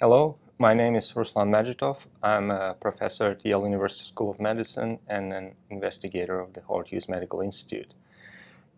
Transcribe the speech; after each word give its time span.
Hello, 0.00 0.38
my 0.60 0.74
name 0.74 0.94
is 0.94 1.12
Ruslan 1.14 1.48
Medzhitov. 1.50 2.06
I'm 2.22 2.52
a 2.52 2.74
professor 2.74 3.32
at 3.32 3.44
Yale 3.44 3.64
University 3.64 4.04
School 4.04 4.30
of 4.30 4.38
Medicine 4.38 5.00
and 5.08 5.32
an 5.32 5.56
investigator 5.70 6.38
of 6.38 6.52
the 6.52 6.60
Howard 6.68 6.86
Hughes 6.86 7.08
Medical 7.08 7.40
Institute. 7.40 7.94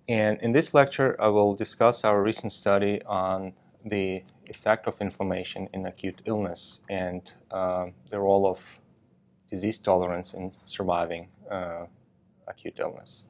And 0.09 0.41
in 0.41 0.52
this 0.52 0.73
lecture, 0.73 1.16
I 1.20 1.29
will 1.29 1.55
discuss 1.55 2.05
our 2.05 2.23
recent 2.23 2.52
study 2.52 3.02
on 3.05 3.52
the 3.84 4.23
effect 4.46 4.87
of 4.87 4.98
inflammation 5.02 5.69
in 5.75 5.84
acute 5.84 6.23
illness 6.25 6.80
and 6.88 7.30
uh, 7.50 7.89
the 8.09 8.18
role 8.18 8.46
of 8.46 8.80
disease 9.46 9.79
tolerance 9.79 10.32
in 10.32 10.52
surviving 10.65 11.29
uh, 11.51 11.84
acute 12.48 12.79
illness. 12.79 13.27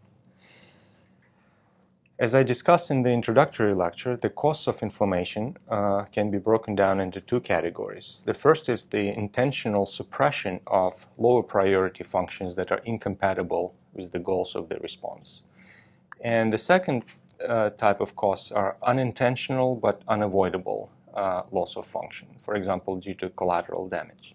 As 2.21 2.35
I 2.35 2.43
discussed 2.43 2.91
in 2.91 3.03
the 3.03 3.13
introductory 3.13 3.75
lecture, 3.75 4.15
the 4.15 4.29
causes 4.29 4.69
of 4.69 4.83
inflammation 4.83 5.57
uh, 5.71 6.05
can 6.13 6.31
be 6.31 6.37
broken 6.37 6.75
down 6.75 7.01
into 7.01 7.19
two 7.19 7.41
categories. 7.41 8.23
The 8.27 8.35
first 8.35 8.69
is 8.69 8.85
the 8.85 9.09
intentional 9.09 9.87
suppression 9.87 10.61
of 10.67 11.07
lower 11.17 11.43
priority 11.43 12.05
functions 12.05 12.57
that 12.57 12.71
are 12.71 12.83
incompatible 12.85 13.75
with 13.95 14.13
the 14.13 14.19
goals 14.19 14.55
of 14.55 14.69
the 14.69 14.79
response. 14.81 15.45
And 16.21 16.53
the 16.53 16.59
second 16.59 17.05
uh, 17.49 17.71
type 17.71 18.03
of 18.03 18.17
causes 18.17 18.53
are 18.53 18.77
unintentional 18.83 19.75
but 19.75 20.03
unavoidable 20.07 20.91
uh, 21.15 21.45
loss 21.51 21.75
of 21.75 21.87
function, 21.87 22.29
for 22.43 22.55
example, 22.55 22.97
due 22.97 23.15
to 23.15 23.31
collateral 23.31 23.89
damage. 23.89 24.35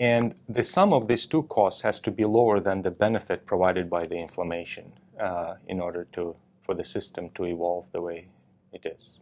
And 0.00 0.34
the 0.48 0.64
sum 0.64 0.92
of 0.92 1.06
these 1.06 1.26
two 1.26 1.44
costs 1.44 1.82
has 1.82 2.00
to 2.00 2.10
be 2.10 2.24
lower 2.24 2.58
than 2.58 2.82
the 2.82 2.90
benefit 2.90 3.46
provided 3.46 3.88
by 3.88 4.04
the 4.04 4.16
inflammation 4.16 4.94
uh, 5.20 5.54
in 5.68 5.78
order 5.78 6.08
to 6.14 6.34
for 6.72 6.76
the 6.76 6.84
system 6.84 7.28
to 7.34 7.44
evolve 7.44 7.84
the 7.92 8.00
way 8.00 8.28
it 8.72 8.86
is. 8.86 9.18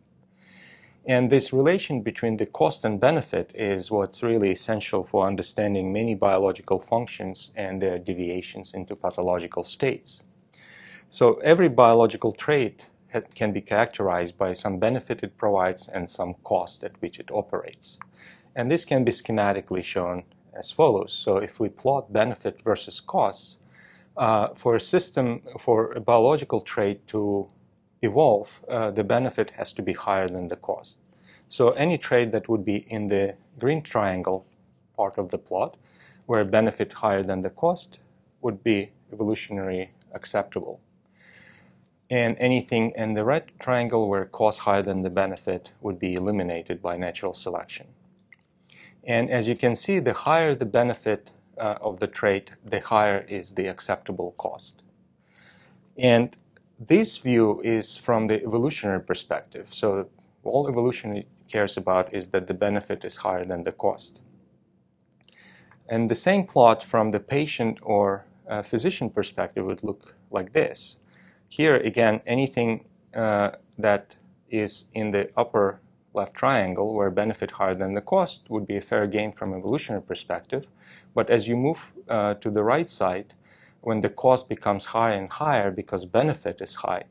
And 1.04 1.30
this 1.30 1.52
relation 1.52 2.02
between 2.02 2.36
the 2.36 2.46
cost 2.46 2.84
and 2.84 3.00
benefit 3.00 3.50
is 3.54 3.90
what's 3.90 4.22
really 4.22 4.52
essential 4.52 5.02
for 5.04 5.26
understanding 5.26 5.92
many 5.92 6.14
biological 6.14 6.78
functions 6.78 7.50
and 7.56 7.82
their 7.82 7.98
deviations 7.98 8.74
into 8.74 8.94
pathological 8.94 9.64
states. 9.64 10.22
So 11.08 11.34
every 11.42 11.68
biological 11.68 12.32
trait 12.32 12.86
can 13.34 13.52
be 13.52 13.62
characterized 13.62 14.38
by 14.38 14.52
some 14.52 14.78
benefit 14.78 15.24
it 15.24 15.36
provides 15.36 15.88
and 15.88 16.08
some 16.08 16.34
cost 16.44 16.84
at 16.84 17.00
which 17.02 17.18
it 17.18 17.30
operates. 17.32 17.98
And 18.54 18.70
this 18.70 18.84
can 18.84 19.02
be 19.04 19.10
schematically 19.10 19.82
shown 19.82 20.22
as 20.54 20.70
follows. 20.70 21.12
So 21.12 21.38
if 21.38 21.58
we 21.58 21.68
plot 21.68 22.12
benefit 22.12 22.62
versus 22.62 23.00
costs, 23.00 23.56
uh, 24.16 24.48
for 24.54 24.74
a 24.76 24.80
system, 24.80 25.42
for 25.58 25.92
a 25.92 26.00
biological 26.00 26.60
trait 26.60 27.06
to 27.08 27.48
evolve, 28.02 28.60
uh, 28.68 28.90
the 28.90 29.04
benefit 29.04 29.50
has 29.50 29.72
to 29.74 29.82
be 29.82 29.92
higher 29.92 30.28
than 30.28 30.48
the 30.48 30.56
cost. 30.56 30.98
So 31.48 31.70
any 31.70 31.98
trait 31.98 32.32
that 32.32 32.48
would 32.48 32.64
be 32.64 32.86
in 32.88 33.08
the 33.08 33.34
green 33.58 33.82
triangle 33.82 34.46
part 34.96 35.18
of 35.18 35.30
the 35.30 35.38
plot, 35.38 35.76
where 36.26 36.44
benefit 36.44 36.92
higher 36.92 37.22
than 37.22 37.42
the 37.42 37.50
cost, 37.50 38.00
would 38.40 38.62
be 38.62 38.92
evolutionary 39.12 39.92
acceptable. 40.12 40.80
And 42.08 42.36
anything 42.38 42.92
in 42.96 43.14
the 43.14 43.24
red 43.24 43.52
triangle 43.60 44.08
where 44.08 44.24
cost 44.24 44.60
higher 44.60 44.82
than 44.82 45.02
the 45.02 45.10
benefit 45.10 45.72
would 45.80 45.98
be 45.98 46.14
eliminated 46.14 46.82
by 46.82 46.96
natural 46.96 47.34
selection. 47.34 47.86
And 49.04 49.30
as 49.30 49.48
you 49.48 49.56
can 49.56 49.76
see, 49.76 49.98
the 50.00 50.12
higher 50.12 50.54
the 50.54 50.66
benefit 50.66 51.30
uh, 51.60 51.78
of 51.80 52.00
the 52.00 52.06
trait, 52.06 52.52
the 52.64 52.80
higher 52.80 53.24
is 53.28 53.54
the 53.54 53.66
acceptable 53.66 54.34
cost. 54.38 54.82
And 55.96 56.34
this 56.78 57.18
view 57.18 57.60
is 57.62 57.96
from 57.96 58.26
the 58.26 58.42
evolutionary 58.42 59.02
perspective. 59.02 59.68
So 59.70 60.08
all 60.42 60.68
evolution 60.68 61.24
cares 61.48 61.76
about 61.76 62.14
is 62.14 62.28
that 62.28 62.46
the 62.46 62.54
benefit 62.54 63.04
is 63.04 63.16
higher 63.16 63.44
than 63.44 63.64
the 63.64 63.72
cost. 63.72 64.22
And 65.88 66.10
the 66.10 66.14
same 66.14 66.44
plot 66.44 66.82
from 66.82 67.10
the 67.10 67.20
patient 67.20 67.78
or 67.82 68.24
uh, 68.48 68.62
physician 68.62 69.10
perspective 69.10 69.66
would 69.66 69.84
look 69.84 70.14
like 70.30 70.52
this. 70.52 70.98
Here, 71.48 71.76
again, 71.76 72.22
anything 72.26 72.86
uh, 73.14 73.50
that 73.76 74.16
is 74.48 74.86
in 74.94 75.10
the 75.10 75.30
upper 75.36 75.80
left 76.14 76.34
triangle, 76.34 76.94
where 76.94 77.10
benefit 77.10 77.52
higher 77.52 77.74
than 77.74 77.94
the 77.94 78.00
cost 78.00 78.48
would 78.48 78.66
be 78.66 78.76
a 78.76 78.80
fair 78.80 79.06
game 79.06 79.32
from 79.32 79.54
evolutionary 79.54 80.02
perspective. 80.02 80.66
But 81.14 81.30
as 81.30 81.48
you 81.48 81.56
move 81.56 81.80
uh, 82.08 82.34
to 82.34 82.50
the 82.50 82.62
right 82.62 82.88
side, 82.88 83.34
when 83.82 84.00
the 84.02 84.10
cost 84.10 84.48
becomes 84.48 84.86
higher 84.86 85.14
and 85.14 85.30
higher 85.30 85.70
because 85.70 86.04
benefit 86.04 86.60
is 86.60 86.74
high, 86.76 87.04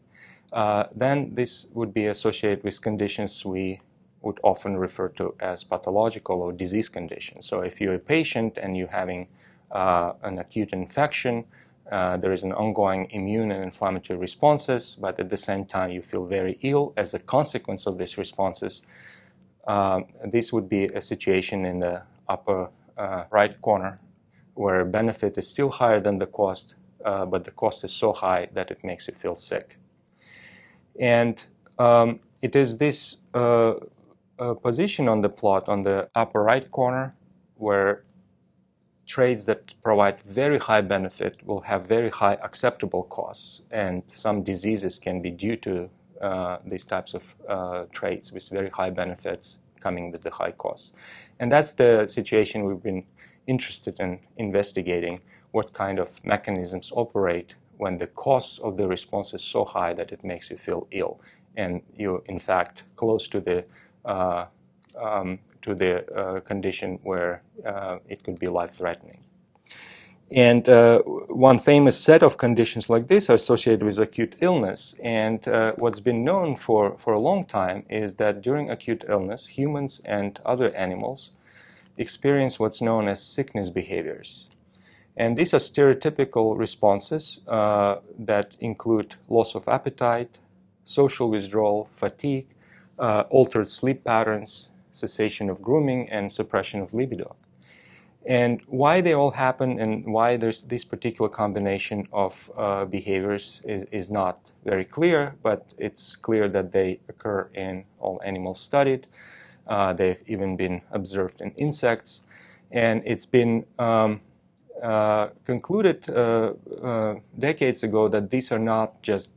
uh, 0.54 0.86
then 0.96 1.36
this 1.36 1.68
would 1.74 1.94
be 1.94 2.06
associated 2.06 2.64
with 2.64 2.82
conditions 2.82 3.46
we 3.46 3.82
would 4.22 4.40
often 4.44 4.78
refer 4.78 5.08
to 5.10 5.34
as 5.40 5.64
pathological 5.64 6.42
or 6.42 6.52
disease 6.52 6.90
conditions. 6.90 7.48
So 7.48 7.62
if 7.62 7.80
you're 7.80 7.96
a 7.96 8.00
patient 8.00 8.58
and 8.58 8.76
you're 8.76 8.88
having 8.88 9.28
uh, 9.72 10.14
an 10.24 10.40
acute 10.40 10.74
infection, 10.74 11.46
uh, 11.92 12.18
there 12.18 12.34
is 12.34 12.44
an 12.44 12.54
ongoing 12.54 13.10
immune 13.12 13.52
and 13.52 13.64
inflammatory 13.64 14.20
responses, 14.20 14.98
but 15.00 15.20
at 15.20 15.30
the 15.30 15.38
same 15.38 15.66
time 15.66 15.90
you 15.90 16.02
feel 16.02 16.26
very 16.26 16.60
ill 16.62 16.94
as 16.98 17.14
a 17.14 17.20
consequence 17.20 17.88
of 17.88 17.98
these 17.98 18.18
responses. 18.18 18.84
Um, 19.66 20.06
this 20.24 20.52
would 20.52 20.68
be 20.70 20.86
a 20.86 21.02
situation 21.02 21.66
in 21.66 21.80
the 21.80 22.04
upper 22.28 22.70
uh, 23.00 23.24
right 23.32 23.60
corner 23.62 23.98
where 24.54 24.84
benefit 24.84 25.38
is 25.38 25.48
still 25.48 25.70
higher 25.70 26.02
than 26.02 26.20
the 26.20 26.28
cost, 26.28 26.76
uh, 27.06 27.26
but 27.26 27.46
the 27.46 27.52
cost 27.52 27.84
is 27.84 27.94
so 27.94 28.12
high 28.12 28.50
that 28.54 28.70
it 28.70 28.84
makes 28.84 29.08
you 29.08 29.14
feel 29.14 29.36
sick. 29.36 29.78
And 31.00 31.44
um, 31.78 32.20
it 32.42 32.56
is 32.56 32.78
this 32.78 33.18
uh, 33.34 33.76
uh, 34.38 34.54
position 34.56 35.08
on 35.08 35.22
the 35.22 35.30
plot 35.30 35.70
on 35.70 35.84
the 35.84 36.10
upper 36.14 36.44
right 36.44 36.70
corner 36.72 37.16
where 37.56 38.04
traits 39.06 39.46
that 39.46 39.74
provide 39.82 40.22
very 40.22 40.60
high 40.60 40.82
benefit 40.82 41.38
will 41.46 41.62
have 41.62 41.88
very 41.88 42.10
high 42.10 42.38
acceptable 42.44 43.04
costs, 43.04 43.62
and 43.72 44.04
some 44.08 44.44
diseases 44.44 45.00
can 45.00 45.22
be 45.22 45.32
due 45.32 45.56
to 45.56 45.90
uh, 46.22 46.58
these 46.66 46.86
types 46.86 47.14
of 47.14 47.24
uh, 47.48 47.86
traits 47.92 48.32
with 48.32 48.48
very 48.50 48.70
high 48.70 48.90
benefits 48.90 49.60
coming 49.80 50.12
with 50.12 50.22
the 50.22 50.32
high 50.32 50.52
costs. 50.52 50.94
And 51.40 51.52
that's 51.52 51.74
the 51.74 52.08
situation 52.08 52.66
we've 52.66 52.84
been 52.84 53.06
interested 53.48 54.00
in 54.00 54.20
investigating 54.38 55.22
what 55.52 55.74
kind 55.74 56.00
of 56.00 56.24
mechanisms 56.24 56.92
operate 56.96 57.56
when 57.78 57.98
the 57.98 58.08
cost 58.08 58.60
of 58.60 58.78
the 58.78 58.88
response 58.88 59.34
is 59.34 59.44
so 59.44 59.66
high 59.66 59.94
that 59.94 60.12
it 60.12 60.24
makes 60.24 60.52
you 60.52 60.58
feel 60.58 60.88
ill 60.92 61.20
and 61.56 61.82
you're 61.98 62.22
in 62.26 62.40
fact 62.40 62.84
close 62.96 63.28
to 63.28 63.40
the 63.40 63.66
uh, 64.06 64.46
um, 64.98 65.40
to 65.62 65.76
the 65.76 66.10
uh, 66.14 66.40
condition 66.42 67.00
where 67.04 67.42
uh, 67.66 67.98
it 68.08 68.24
could 68.24 68.40
be 68.40 68.48
life-threatening. 68.48 69.20
And 70.32 70.68
uh, 70.70 71.02
one 71.30 71.60
famous 71.60 72.00
set 72.00 72.24
of 72.24 72.38
conditions 72.38 72.90
like 72.90 73.08
this 73.08 73.30
are 73.30 73.36
associated 73.36 73.84
with 73.84 74.00
acute 74.00 74.36
illness. 74.42 74.96
And 75.04 75.48
uh, 75.48 75.74
what's 75.78 76.00
been 76.00 76.24
known 76.24 76.58
for, 76.58 76.98
for 76.98 77.14
a 77.14 77.20
long 77.20 77.46
time 77.46 77.86
is 77.90 78.16
that 78.16 78.42
during 78.42 78.70
acute 78.70 79.06
illness, 79.08 79.48
humans 79.48 80.02
and 80.06 80.40
other 80.46 80.76
animals 80.76 81.32
experience 81.98 82.60
what's 82.60 82.82
known 82.82 83.08
as 83.08 83.22
sickness 83.22 83.70
behaviors. 83.70 84.48
And 85.16 85.38
these 85.38 85.54
are 85.54 85.60
stereotypical 85.60 86.58
responses 86.58 87.42
uh, 87.48 87.98
that 88.18 88.54
include 88.60 89.16
loss 89.28 89.54
of 89.54 89.68
appetite, 89.68 90.40
social 90.84 91.30
withdrawal, 91.30 91.90
fatigue, 91.94 92.48
uh, 92.98 93.26
altered 93.30 93.68
sleep 93.68 94.04
patterns, 94.04 94.70
cessation 94.92 95.50
of 95.50 95.62
grooming, 95.62 96.10
and 96.10 96.32
suppression 96.32 96.82
of 96.82 96.94
libido. 96.94 97.36
And 98.30 98.62
why 98.68 99.02
they 99.02 99.14
all 99.14 99.32
happen 99.32 99.80
and 99.80 100.06
why 100.06 100.38
there's 100.38 100.62
this 100.66 100.86
particular 100.86 101.30
combination 101.30 102.08
of 102.14 102.52
uh, 102.56 102.86
behaviors 102.86 103.60
is, 103.66 103.86
is, 103.92 104.12
not 104.12 104.52
very 104.64 104.86
clear, 104.86 105.34
but 105.42 105.74
it's 105.80 106.16
clear 106.16 106.48
that 106.50 106.72
they 106.72 107.00
occur 107.10 107.50
in 107.56 107.86
all 108.00 108.22
animals 108.24 108.60
studied. 108.60 109.08
Uh, 109.66 109.94
they've 109.94 110.22
even 110.28 110.56
been 110.56 110.84
observed 110.92 111.42
in 111.42 111.50
insects. 111.58 112.22
And 112.72 113.02
it's 113.04 113.26
been 113.26 113.66
um, 113.80 114.22
uh, 114.80 115.30
concluded 115.44 116.08
uh, 116.08 116.54
uh, 116.84 117.16
decades 117.40 117.82
ago 117.82 118.08
that 118.10 118.30
these 118.30 118.52
are 118.52 118.60
not 118.60 119.02
just 119.02 119.32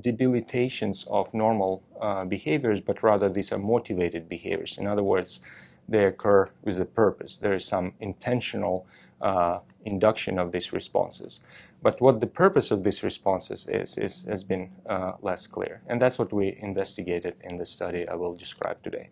debilitations 0.00 1.06
of 1.08 1.32
normal 1.32 1.84
uh, 2.00 2.24
behaviors, 2.24 2.80
but 2.80 3.04
rather 3.04 3.28
these 3.28 3.52
are 3.52 3.58
motivated 3.58 4.28
behaviors. 4.28 4.78
In 4.78 4.88
other 4.88 5.04
words, 5.04 5.40
they 5.90 6.04
occur 6.04 6.48
with 6.62 6.80
a 6.80 6.84
purpose. 6.84 7.36
There 7.36 7.54
is 7.54 7.64
some 7.64 7.92
intentional 8.00 8.86
uh, 9.20 9.58
induction 9.84 10.38
of 10.38 10.52
these 10.52 10.72
responses. 10.72 11.40
But 11.82 12.00
what 12.00 12.20
the 12.20 12.26
purpose 12.26 12.70
of 12.70 12.84
these 12.84 13.02
responses 13.02 13.66
is, 13.68 13.98
is 13.98 14.24
has 14.26 14.44
been 14.44 14.70
uh, 14.88 15.12
less 15.20 15.46
clear. 15.46 15.82
And 15.86 16.00
that's 16.00 16.18
what 16.18 16.32
we 16.32 16.56
investigated 16.60 17.34
in 17.42 17.58
the 17.58 17.66
study 17.66 18.06
I 18.08 18.14
will 18.14 18.34
describe 18.34 18.82
today. 18.82 19.08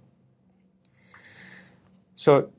So 2.14 2.50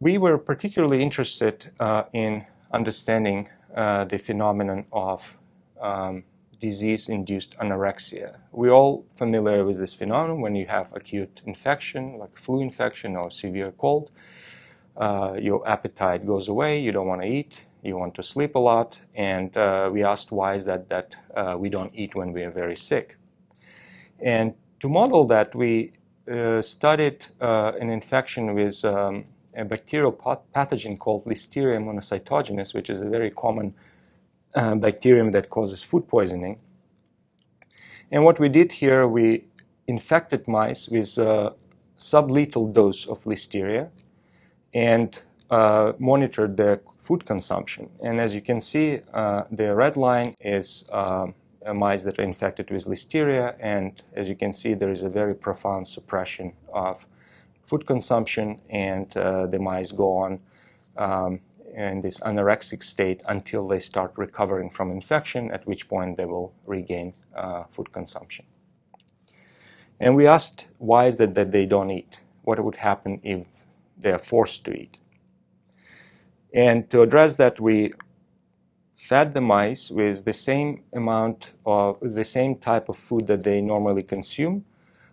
we 0.00 0.18
were 0.18 0.38
particularly 0.38 1.02
interested 1.02 1.70
uh, 1.80 2.04
in 2.12 2.46
understanding 2.72 3.48
uh, 3.74 4.04
the 4.04 4.18
phenomenon 4.18 4.84
of 4.92 5.38
um, 5.80 6.24
disease-induced 6.58 7.56
anorexia. 7.58 8.36
We're 8.52 8.72
all 8.72 9.06
familiar 9.14 9.64
with 9.64 9.78
this 9.78 9.94
phenomenon 9.94 10.40
when 10.40 10.54
you 10.54 10.66
have 10.66 10.92
acute 10.94 11.42
infection, 11.46 12.18
like 12.18 12.36
flu 12.36 12.60
infection 12.60 13.16
or 13.16 13.30
severe 13.30 13.72
cold. 13.72 14.10
Uh, 14.96 15.36
your 15.40 15.66
appetite 15.68 16.26
goes 16.26 16.48
away, 16.48 16.80
you 16.80 16.92
don't 16.92 17.08
want 17.08 17.22
to 17.22 17.28
eat, 17.28 17.64
you 17.82 17.96
want 17.96 18.14
to 18.14 18.22
sleep 18.22 18.54
a 18.54 18.58
lot, 18.58 19.00
and 19.14 19.56
uh, 19.56 19.90
we 19.92 20.04
asked 20.04 20.30
why 20.32 20.54
is 20.54 20.64
that 20.64 20.88
that 20.88 21.16
uh, 21.36 21.56
we 21.58 21.68
don't 21.68 21.92
eat 21.94 22.14
when 22.14 22.32
we 22.32 22.42
are 22.42 22.50
very 22.50 22.76
sick. 22.76 23.16
And 24.20 24.54
to 24.80 24.88
model 24.88 25.26
that, 25.26 25.54
we 25.54 25.92
uh, 26.30 26.62
studied 26.62 27.26
uh, 27.40 27.72
an 27.80 27.90
infection 27.90 28.54
with 28.54 28.84
um, 28.84 29.24
a 29.56 29.64
bacterial 29.64 30.12
pathogen 30.54 30.98
called 30.98 31.24
Listeria 31.24 31.78
monocytogenes, 31.78 32.74
which 32.74 32.88
is 32.90 33.02
a 33.02 33.08
very 33.08 33.30
common 33.30 33.74
uh, 34.54 34.74
bacterium 34.74 35.32
that 35.32 35.50
causes 35.50 35.82
food 35.82 36.08
poisoning. 36.08 36.58
And 38.10 38.24
what 38.24 38.38
we 38.38 38.48
did 38.48 38.72
here, 38.72 39.06
we 39.06 39.44
infected 39.86 40.46
mice 40.46 40.88
with 40.88 41.18
a 41.18 41.54
sublethal 41.98 42.72
dose 42.72 43.06
of 43.06 43.24
Listeria 43.24 43.90
and 44.72 45.18
uh, 45.50 45.92
monitored 45.98 46.56
their 46.56 46.80
food 47.00 47.24
consumption. 47.26 47.90
And 48.02 48.20
as 48.20 48.34
you 48.34 48.40
can 48.40 48.60
see, 48.60 49.00
uh, 49.12 49.44
the 49.50 49.74
red 49.74 49.96
line 49.96 50.34
is 50.40 50.88
uh, 50.90 51.26
mice 51.74 52.02
that 52.02 52.18
are 52.18 52.22
infected 52.22 52.70
with 52.70 52.86
Listeria, 52.86 53.54
and 53.60 54.02
as 54.14 54.28
you 54.28 54.34
can 54.34 54.52
see, 54.52 54.74
there 54.74 54.90
is 54.90 55.02
a 55.02 55.08
very 55.08 55.34
profound 55.34 55.86
suppression 55.88 56.52
of 56.72 57.06
food 57.66 57.86
consumption, 57.86 58.60
and 58.68 59.16
uh, 59.16 59.46
the 59.46 59.58
mice 59.58 59.92
go 59.92 60.16
on 60.16 60.40
um, 60.96 61.40
in 61.74 62.00
this 62.02 62.20
anorexic 62.20 62.82
state 62.82 63.22
until 63.28 63.66
they 63.66 63.78
start 63.78 64.12
recovering 64.16 64.70
from 64.70 64.90
infection, 64.90 65.50
at 65.50 65.66
which 65.66 65.88
point 65.88 66.16
they 66.16 66.24
will 66.24 66.52
regain 66.66 67.12
uh, 67.34 67.64
food 67.70 67.92
consumption. 67.92 68.44
And 70.00 70.16
we 70.16 70.26
asked 70.26 70.66
why 70.78 71.06
is 71.06 71.20
it 71.20 71.34
that 71.34 71.52
they 71.52 71.66
don't 71.66 71.90
eat? 71.90 72.20
What 72.42 72.62
would 72.62 72.76
happen 72.76 73.20
if 73.22 73.46
they 73.98 74.12
are 74.12 74.18
forced 74.18 74.64
to 74.64 74.72
eat? 74.72 74.98
And 76.52 76.88
to 76.90 77.02
address 77.02 77.34
that, 77.34 77.60
we 77.60 77.92
fed 78.96 79.34
the 79.34 79.40
mice 79.40 79.90
with 79.90 80.24
the 80.24 80.32
same 80.32 80.84
amount 80.92 81.52
of 81.66 81.98
the 82.00 82.24
same 82.24 82.56
type 82.56 82.88
of 82.88 82.96
food 82.96 83.26
that 83.26 83.42
they 83.42 83.60
normally 83.60 84.02
consume, 84.02 84.64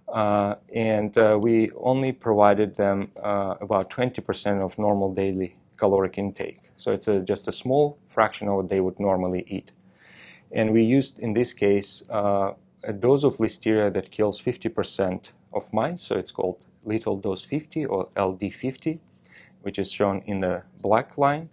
uh, 0.07 0.55
and 0.73 1.17
uh, 1.17 1.39
we 1.41 1.71
only 1.71 2.11
provided 2.11 2.75
them 2.75 3.11
uh, 3.21 3.55
about 3.59 3.89
20% 3.89 4.59
of 4.59 4.77
normal 4.77 5.13
daily 5.13 5.55
caloric 5.81 6.16
intake. 6.18 6.62
So 6.78 6.88
it's 6.92 7.07
a, 7.07 7.19
just 7.33 7.48
a 7.48 7.51
small 7.63 7.98
fraction 8.07 8.48
of 8.48 8.56
what 8.57 8.69
they 8.69 8.81
would 8.86 9.00
normally 9.00 9.44
eat. 9.48 9.72
And 10.51 10.72
we 10.74 10.83
used, 10.83 11.18
in 11.19 11.33
this 11.33 11.54
case, 11.54 12.04
uh, 12.10 12.51
a 12.83 12.94
dose 12.94 13.24
of 13.24 13.38
listeria 13.38 13.92
that 13.94 14.12
kills 14.12 14.39
50% 14.39 15.31
of 15.54 15.74
mice. 15.74 16.01
So 16.07 16.13
it's 16.22 16.31
called 16.31 16.57
lethal 16.86 17.18
dose 17.18 17.44
50 17.44 17.86
or 17.86 18.10
LD50, 18.16 19.00
which 19.63 19.80
is 19.80 19.92
shown 19.92 20.22
in 20.25 20.42
the 20.42 20.63
black 20.81 21.18
line. 21.18 21.50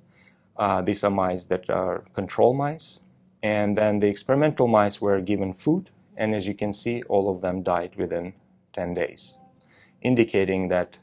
Uh, 0.56 0.82
these 0.82 1.02
are 1.04 1.10
mice 1.10 1.44
that 1.46 1.70
are 1.70 2.04
control 2.14 2.52
mice. 2.54 3.00
And 3.42 3.78
then 3.78 4.00
the 4.00 4.08
experimental 4.08 4.66
mice 4.66 5.00
were 5.00 5.20
given 5.20 5.54
food. 5.54 5.90
And 6.16 6.34
as 6.34 6.46
you 6.46 6.54
can 6.54 6.72
see, 6.72 7.02
all 7.08 7.30
of 7.30 7.40
them 7.40 7.62
died 7.62 7.92
within 7.96 8.34
10 8.72 8.94
days, 8.94 9.34
indicating 10.02 10.68
that 10.68 10.98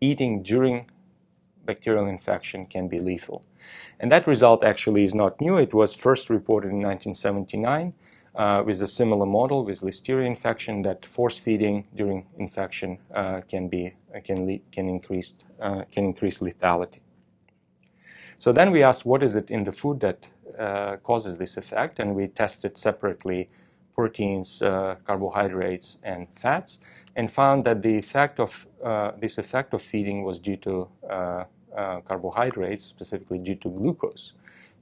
eating 0.00 0.42
during 0.42 0.90
bacterial 1.70 2.06
infection 2.06 2.60
can 2.74 2.88
be 2.88 2.98
lethal. 2.98 3.38
And 4.00 4.10
that 4.12 4.26
result 4.26 4.60
actually 4.72 5.04
is 5.04 5.14
not 5.14 5.40
new. 5.40 5.56
It 5.66 5.72
was 5.80 5.90
first 5.94 6.24
reported 6.30 6.68
in 6.68 6.80
1979 6.82 7.94
uh, 8.34 8.62
with 8.64 8.80
a 8.82 8.86
similar 8.86 9.26
model 9.26 9.64
with 9.64 9.80
listeria 9.80 10.26
infection 10.26 10.82
that 10.82 11.04
force 11.04 11.36
feeding 11.38 11.86
during 11.94 12.26
infection 12.38 12.98
uh, 13.14 13.40
can 13.48 13.68
be 13.68 13.94
uh, 14.14 14.20
can 14.26 14.60
can 14.74 14.88
increase 14.88 15.34
uh, 15.60 15.82
can 15.92 16.04
increase 16.04 16.38
lethality. 16.40 17.00
So 18.36 18.52
then 18.52 18.70
we 18.70 18.82
asked 18.82 19.04
what 19.04 19.22
is 19.22 19.34
it 19.34 19.50
in 19.50 19.64
the 19.64 19.72
food 19.72 20.00
that 20.00 20.28
uh, 20.58 20.96
causes 21.08 21.36
this 21.36 21.56
effect, 21.56 21.98
and 21.98 22.14
we 22.14 22.28
tested 22.28 22.78
separately 22.78 23.50
proteins, 23.94 24.62
uh, 24.62 24.96
carbohydrates, 25.04 25.98
and 26.02 26.26
fats 26.34 26.80
and 27.16 27.30
found 27.30 27.64
that 27.64 27.82
the 27.82 27.98
effect 27.98 28.38
of 28.38 28.66
this 29.20 29.36
effect 29.36 29.74
of 29.74 29.82
feeding 29.82 30.22
was 30.28 30.38
due 30.38 30.56
to 30.56 30.88
uh, 31.76 32.00
carbohydrates, 32.00 32.84
specifically 32.84 33.38
due 33.38 33.54
to 33.56 33.68
glucose. 33.68 34.34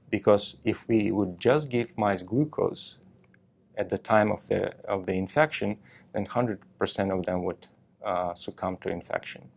Because 0.09 0.57
if 0.63 0.77
we 0.87 1.11
would 1.11 1.39
just 1.39 1.69
give 1.69 1.97
mice 1.97 2.23
glucose 2.23 2.99
at 3.77 3.89
the 3.89 3.97
time 3.97 4.31
of 4.31 4.47
the 4.47 4.73
of 4.85 5.05
the 5.05 5.13
infection, 5.13 5.77
then 6.13 6.25
100% 6.25 7.17
of 7.17 7.25
them 7.25 7.43
would 7.43 7.67
uh, 8.03 8.33
succumb 8.33 8.77
to 8.77 8.89
infection. 8.89 9.49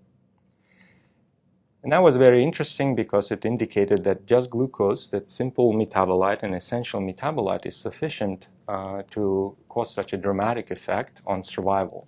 And 1.82 1.90
that 1.90 2.02
was 2.02 2.14
very 2.14 2.44
interesting 2.44 2.94
because 2.94 3.32
it 3.32 3.44
indicated 3.44 4.04
that 4.04 4.26
just 4.26 4.50
glucose, 4.50 5.08
that 5.08 5.28
simple 5.28 5.72
metabolite, 5.72 6.44
an 6.44 6.54
essential 6.54 7.00
metabolite, 7.00 7.66
is 7.66 7.74
sufficient 7.74 8.46
uh, 8.68 9.02
to 9.10 9.56
cause 9.68 9.92
such 9.92 10.12
a 10.12 10.16
dramatic 10.16 10.70
effect 10.70 11.20
on 11.26 11.42
survival. 11.42 12.06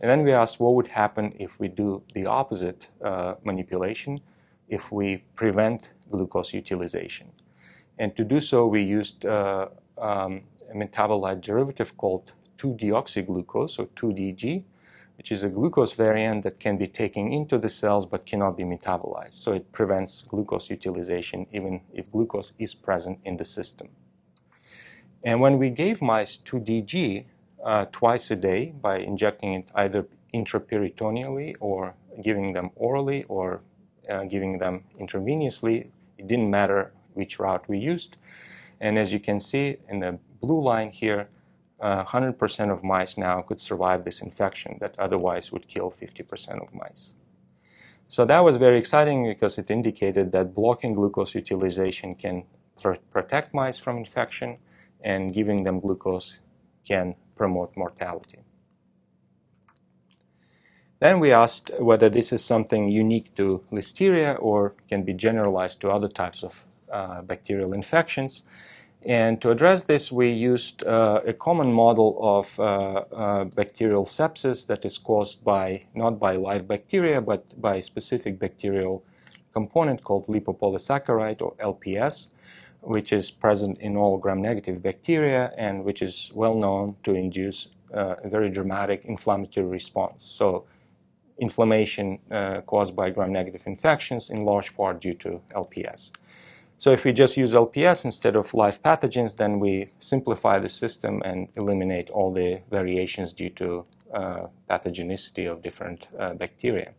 And 0.00 0.10
then 0.10 0.22
we 0.24 0.32
asked 0.32 0.60
what 0.60 0.74
would 0.74 0.86
happen 0.86 1.34
if 1.38 1.58
we 1.60 1.68
do 1.68 2.02
the 2.14 2.24
opposite 2.24 2.88
uh, 3.04 3.34
manipulation, 3.44 4.18
if 4.68 4.90
we 4.92 5.24
prevent 5.34 5.90
glucose 6.10 6.52
utilization. 6.52 7.32
And 7.98 8.16
to 8.16 8.24
do 8.24 8.40
so, 8.40 8.66
we 8.66 8.82
used 8.82 9.24
uh, 9.24 9.68
um, 9.98 10.42
a 10.70 10.74
metabolite 10.74 11.40
derivative 11.40 11.96
called 11.96 12.32
2-deoxyglucose, 12.58 13.78
or 13.78 13.86
2-DG, 13.86 14.64
which 15.16 15.32
is 15.32 15.42
a 15.42 15.48
glucose 15.48 15.94
variant 15.94 16.42
that 16.44 16.60
can 16.60 16.76
be 16.76 16.86
taken 16.86 17.32
into 17.32 17.56
the 17.58 17.68
cells 17.68 18.04
but 18.04 18.26
cannot 18.26 18.56
be 18.56 18.64
metabolized. 18.64 19.32
So 19.32 19.52
it 19.52 19.72
prevents 19.72 20.22
glucose 20.22 20.68
utilization 20.68 21.46
even 21.52 21.80
if 21.92 22.10
glucose 22.12 22.52
is 22.58 22.74
present 22.74 23.18
in 23.24 23.38
the 23.38 23.44
system. 23.44 23.88
And 25.24 25.40
when 25.40 25.58
we 25.58 25.70
gave 25.70 26.02
mice 26.02 26.36
2-DG, 26.36 27.24
uh, 27.64 27.86
twice 27.90 28.30
a 28.30 28.36
day 28.36 28.72
by 28.80 28.98
injecting 28.98 29.54
it 29.54 29.68
either 29.74 30.06
intraperitoneally 30.32 31.56
or 31.60 31.94
giving 32.22 32.52
them 32.52 32.70
orally 32.76 33.24
or 33.24 33.62
uh, 34.08 34.24
giving 34.24 34.58
them 34.58 34.84
intravenously. 35.00 35.88
It 36.18 36.26
didn't 36.26 36.50
matter 36.50 36.92
which 37.14 37.38
route 37.38 37.68
we 37.68 37.78
used. 37.78 38.16
And 38.80 38.98
as 38.98 39.12
you 39.12 39.20
can 39.20 39.40
see 39.40 39.78
in 39.88 40.00
the 40.00 40.18
blue 40.40 40.60
line 40.60 40.90
here, 40.90 41.28
uh, 41.80 42.04
100% 42.04 42.72
of 42.72 42.82
mice 42.82 43.18
now 43.18 43.42
could 43.42 43.60
survive 43.60 44.04
this 44.04 44.22
infection 44.22 44.78
that 44.80 44.94
otherwise 44.98 45.52
would 45.52 45.68
kill 45.68 45.90
50% 45.90 46.62
of 46.62 46.74
mice. 46.74 47.12
So 48.08 48.24
that 48.24 48.44
was 48.44 48.56
very 48.56 48.78
exciting 48.78 49.26
because 49.26 49.58
it 49.58 49.70
indicated 49.70 50.32
that 50.32 50.54
blocking 50.54 50.94
glucose 50.94 51.34
utilization 51.34 52.14
can 52.14 52.44
pr- 52.80 53.02
protect 53.10 53.52
mice 53.52 53.78
from 53.78 53.98
infection 53.98 54.58
and 55.02 55.34
giving 55.34 55.64
them 55.64 55.80
glucose 55.80 56.40
can 56.86 57.16
promote 57.34 57.76
mortality. 57.76 58.38
Then 60.98 61.20
we 61.20 61.30
asked 61.32 61.70
whether 61.78 62.08
this 62.08 62.32
is 62.32 62.42
something 62.42 62.88
unique 62.88 63.34
to 63.36 63.62
Listeria 63.70 64.36
or 64.40 64.74
can 64.88 65.02
be 65.02 65.12
generalized 65.12 65.80
to 65.82 65.90
other 65.90 66.08
types 66.08 66.42
of 66.42 66.64
uh, 66.90 67.22
bacterial 67.22 67.72
infections. 67.74 68.42
And 69.04 69.40
to 69.42 69.50
address 69.50 69.84
this, 69.84 70.10
we 70.10 70.30
used 70.32 70.84
uh, 70.84 71.20
a 71.26 71.32
common 71.32 71.72
model 71.72 72.18
of 72.20 72.58
uh, 72.58 72.64
uh 72.64 73.44
bacterial 73.44 74.04
sepsis 74.04 74.66
that 74.66 74.84
is 74.84 74.98
caused 74.98 75.44
by 75.44 75.84
not 75.94 76.18
by 76.18 76.36
live 76.36 76.66
bacteria, 76.66 77.20
but 77.20 77.60
by 77.60 77.76
a 77.76 77.82
specific 77.82 78.38
bacterial 78.38 79.04
component 79.52 80.02
called 80.02 80.26
lipopolysaccharide 80.26 81.40
or 81.42 81.54
LPS 81.74 82.28
which 82.86 83.12
is 83.12 83.30
present 83.30 83.78
in 83.78 83.96
all 83.96 84.16
gram-negative 84.16 84.80
bacteria 84.80 85.52
and 85.58 85.84
which 85.84 86.00
is 86.02 86.30
well 86.34 86.54
known 86.54 86.94
to 87.02 87.14
induce 87.14 87.68
uh, 87.92 88.14
a 88.22 88.28
very 88.28 88.48
dramatic 88.48 89.04
inflammatory 89.04 89.66
response. 89.66 90.22
So, 90.22 90.64
inflammation 91.38 92.18
uh, 92.30 92.60
caused 92.62 92.96
by 92.96 93.10
gram-negative 93.10 93.66
infections 93.66 94.30
in 94.30 94.44
large 94.44 94.74
part 94.76 95.00
due 95.00 95.14
to 95.14 95.40
LPS. 95.54 96.10
So, 96.78 96.90
if 96.92 97.04
we 97.04 97.12
just 97.12 97.36
use 97.36 97.52
LPS 97.52 98.04
instead 98.04 98.36
of 98.36 98.52
live 98.52 98.82
pathogens, 98.82 99.36
then 99.36 99.60
we 99.60 99.90
simplify 99.98 100.58
the 100.58 100.68
system 100.68 101.22
and 101.24 101.48
eliminate 101.56 102.10
all 102.10 102.32
the 102.32 102.60
variations 102.68 103.32
due 103.32 103.50
to 103.50 103.86
uh, 104.12 104.46
pathogenicity 104.68 105.50
of 105.50 105.62
different 105.62 106.08
uh, 106.18 106.34
bacteria. 106.34 106.92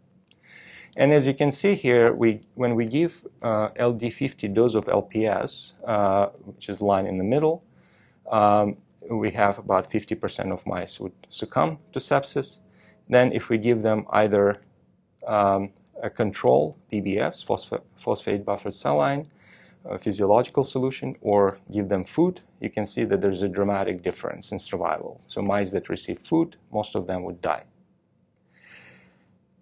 And 0.96 1.14
as 1.14 1.28
you 1.28 1.36
can 1.36 1.52
see 1.52 1.76
here, 1.76 2.12
we, 2.12 2.42
when 2.56 2.74
we 2.74 2.86
give 2.86 3.26
uh, 3.44 3.70
LD50 3.70 4.52
dose 4.52 4.74
of 4.74 4.86
LPS, 4.86 5.74
uh, 5.86 6.28
which 6.44 6.70
is 6.70 6.82
line 6.82 7.06
in 7.06 7.20
the 7.20 7.24
middle, 7.24 7.64
um, 8.32 8.78
we 9.10 9.32
have 9.32 9.60
about 9.60 9.90
50% 9.90 10.52
of 10.52 10.66
mice 10.66 11.00
would 11.00 11.14
succumb 11.30 11.78
to 11.94 12.00
sepsis. 12.00 12.58
Then 13.10 13.32
if 13.32 13.50
we 13.50 13.58
give 13.58 13.82
them 13.82 14.06
either 14.10 14.62
um, 15.26 15.72
a 16.02 16.10
control, 16.10 16.78
PBS, 16.92 17.44
phosphate 17.96 18.46
buffered 18.46 18.74
saline, 18.74 19.28
a 19.86 19.98
physiological 19.98 20.64
solution 20.64 21.16
or 21.22 21.60
give 21.72 21.90
them 21.90 22.04
food, 22.04 22.42
you 22.60 22.70
can 22.70 22.86
see 22.86 23.04
that 23.06 23.22
there's 23.22 23.44
a 23.44 23.48
dramatic 23.48 24.04
difference 24.04 24.52
in 24.52 24.60
survival. 24.60 25.22
So 25.28 25.42
mice 25.42 25.72
that 25.72 25.90
receive 25.90 26.20
food, 26.20 26.58
most 26.72 26.96
of 26.96 27.08
them 27.08 27.24
would 27.24 27.42
die. 27.42 27.64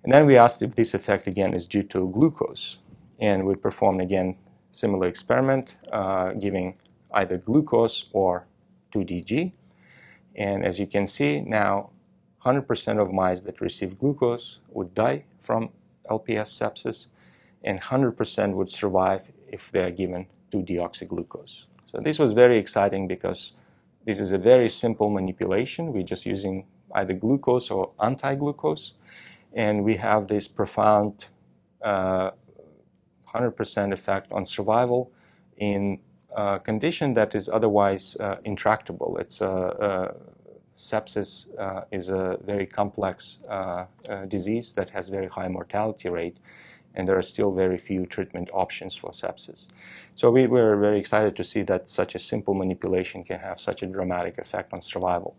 And 0.04 0.14
then 0.14 0.25
we 0.25 0.38
asked 0.38 0.62
if 0.62 0.75
this 0.75 0.94
effect 0.94 1.28
again 1.28 1.54
is 1.54 1.66
due 1.66 1.84
to 1.84 2.10
glucose. 2.10 2.80
And 3.20 3.46
we 3.46 3.56
performed 3.56 4.02
again 4.02 4.38
similar 4.72 5.08
experiment, 5.08 5.75
uh, 5.92 6.34
giving 6.34 6.78
either 7.14 7.38
glucose 7.38 8.06
or 8.12 8.46
2DG. 8.94 9.54
And 10.36 10.66
as 10.66 10.80
you 10.80 10.86
can 10.86 11.08
see 11.08 11.42
now, 11.42 11.92
100% 12.46 13.02
of 13.02 13.12
mice 13.12 13.42
that 13.42 13.60
receive 13.60 13.98
glucose 13.98 14.60
would 14.70 14.94
die 14.94 15.25
from 15.40 15.70
LPS 16.10 16.50
sepsis, 16.60 17.08
and 17.64 17.82
100% 17.82 18.54
would 18.54 18.72
survive 18.72 19.32
if 19.48 19.72
they 19.72 19.84
are 19.84 19.92
given 19.92 20.28
2-deoxyglucose. 20.54 21.66
So 21.86 22.00
this 22.00 22.20
was 22.20 22.34
very 22.34 22.58
exciting 22.60 23.08
because 23.08 23.54
this 24.06 24.20
is 24.20 24.32
a 24.32 24.38
very 24.38 24.70
simple 24.70 25.10
manipulation. 25.10 25.92
We're 25.92 26.04
just 26.04 26.25
using 26.25 26.68
either 26.94 27.14
glucose 27.14 27.72
or 27.72 27.92
anti-glucose, 28.00 28.94
and 29.54 29.84
we 29.84 29.96
have 29.96 30.28
this 30.28 30.48
profound 30.48 31.25
uh, 31.82 32.32
100% 33.34 33.92
effect 33.92 34.32
on 34.32 34.46
survival 34.46 35.12
in 35.58 36.00
a 36.36 36.60
condition 36.60 37.14
that 37.14 37.34
is 37.34 37.50
otherwise 37.50 38.16
uh, 38.20 38.36
intractable. 38.44 39.18
It's 39.18 39.42
a 39.42 40.14
sepsis 40.77 41.48
uh, 41.58 41.86
is 41.91 42.10
a 42.10 42.38
very 42.44 42.65
complex 42.65 43.39
uh, 43.50 43.86
uh, 44.10 44.25
disease 44.25 44.74
that 44.74 44.89
has 44.89 45.08
very 45.08 45.27
high 45.27 45.48
mortality 45.48 46.10
rate, 46.10 46.38
and 46.94 47.08
there 47.08 47.17
are 47.17 47.24
still 47.24 47.51
very 47.51 47.77
few 47.77 48.05
treatment 48.05 48.50
options 48.53 48.96
for 48.96 49.12
sepsis. 49.12 49.67
So 50.15 50.32
we 50.32 50.48
were 50.48 50.75
very 50.77 51.00
excited 51.00 51.36
to 51.36 51.44
see 51.44 51.63
that 51.63 51.89
such 51.89 52.15
a 52.15 52.20
simple 52.20 52.53
manipulation 52.53 53.24
can 53.24 53.39
have 53.39 53.60
such 53.60 53.84
a 53.84 53.88
dramatic 53.88 54.38
effect 54.38 54.74
on 54.74 54.82
survival. 54.82 55.36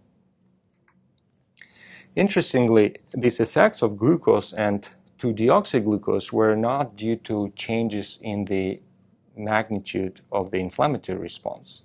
Interestingly, 2.14 2.96
these 3.12 3.40
effects 3.40 3.82
of 3.82 3.98
glucose 3.98 4.52
and 4.54 4.88
2-deoxyglucose 5.18 6.32
were 6.32 6.56
not 6.56 6.96
due 6.96 7.16
to 7.16 7.52
changes 7.56 8.18
in 8.22 8.46
the 8.46 8.80
magnitude 9.36 10.22
of 10.32 10.50
the 10.50 10.58
inflammatory 10.58 11.18
response. 11.18 11.82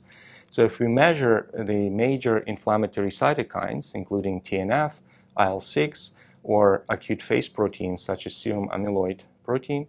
So 0.52 0.66
if 0.66 0.80
we 0.80 0.90
measure 0.90 1.50
the 1.54 1.90
major 1.90 2.40
inflammatory 2.40 3.10
cytokines, 3.10 3.96
including 3.96 4.42
TNF, 4.42 5.00
IL-6, 5.40 6.12
or 6.44 6.84
acute 6.90 7.22
phase 7.22 7.48
proteins 7.48 8.04
such 8.04 8.28
as 8.28 8.36
serum 8.36 8.68
amyloid 8.68 9.22
protein, 9.46 9.88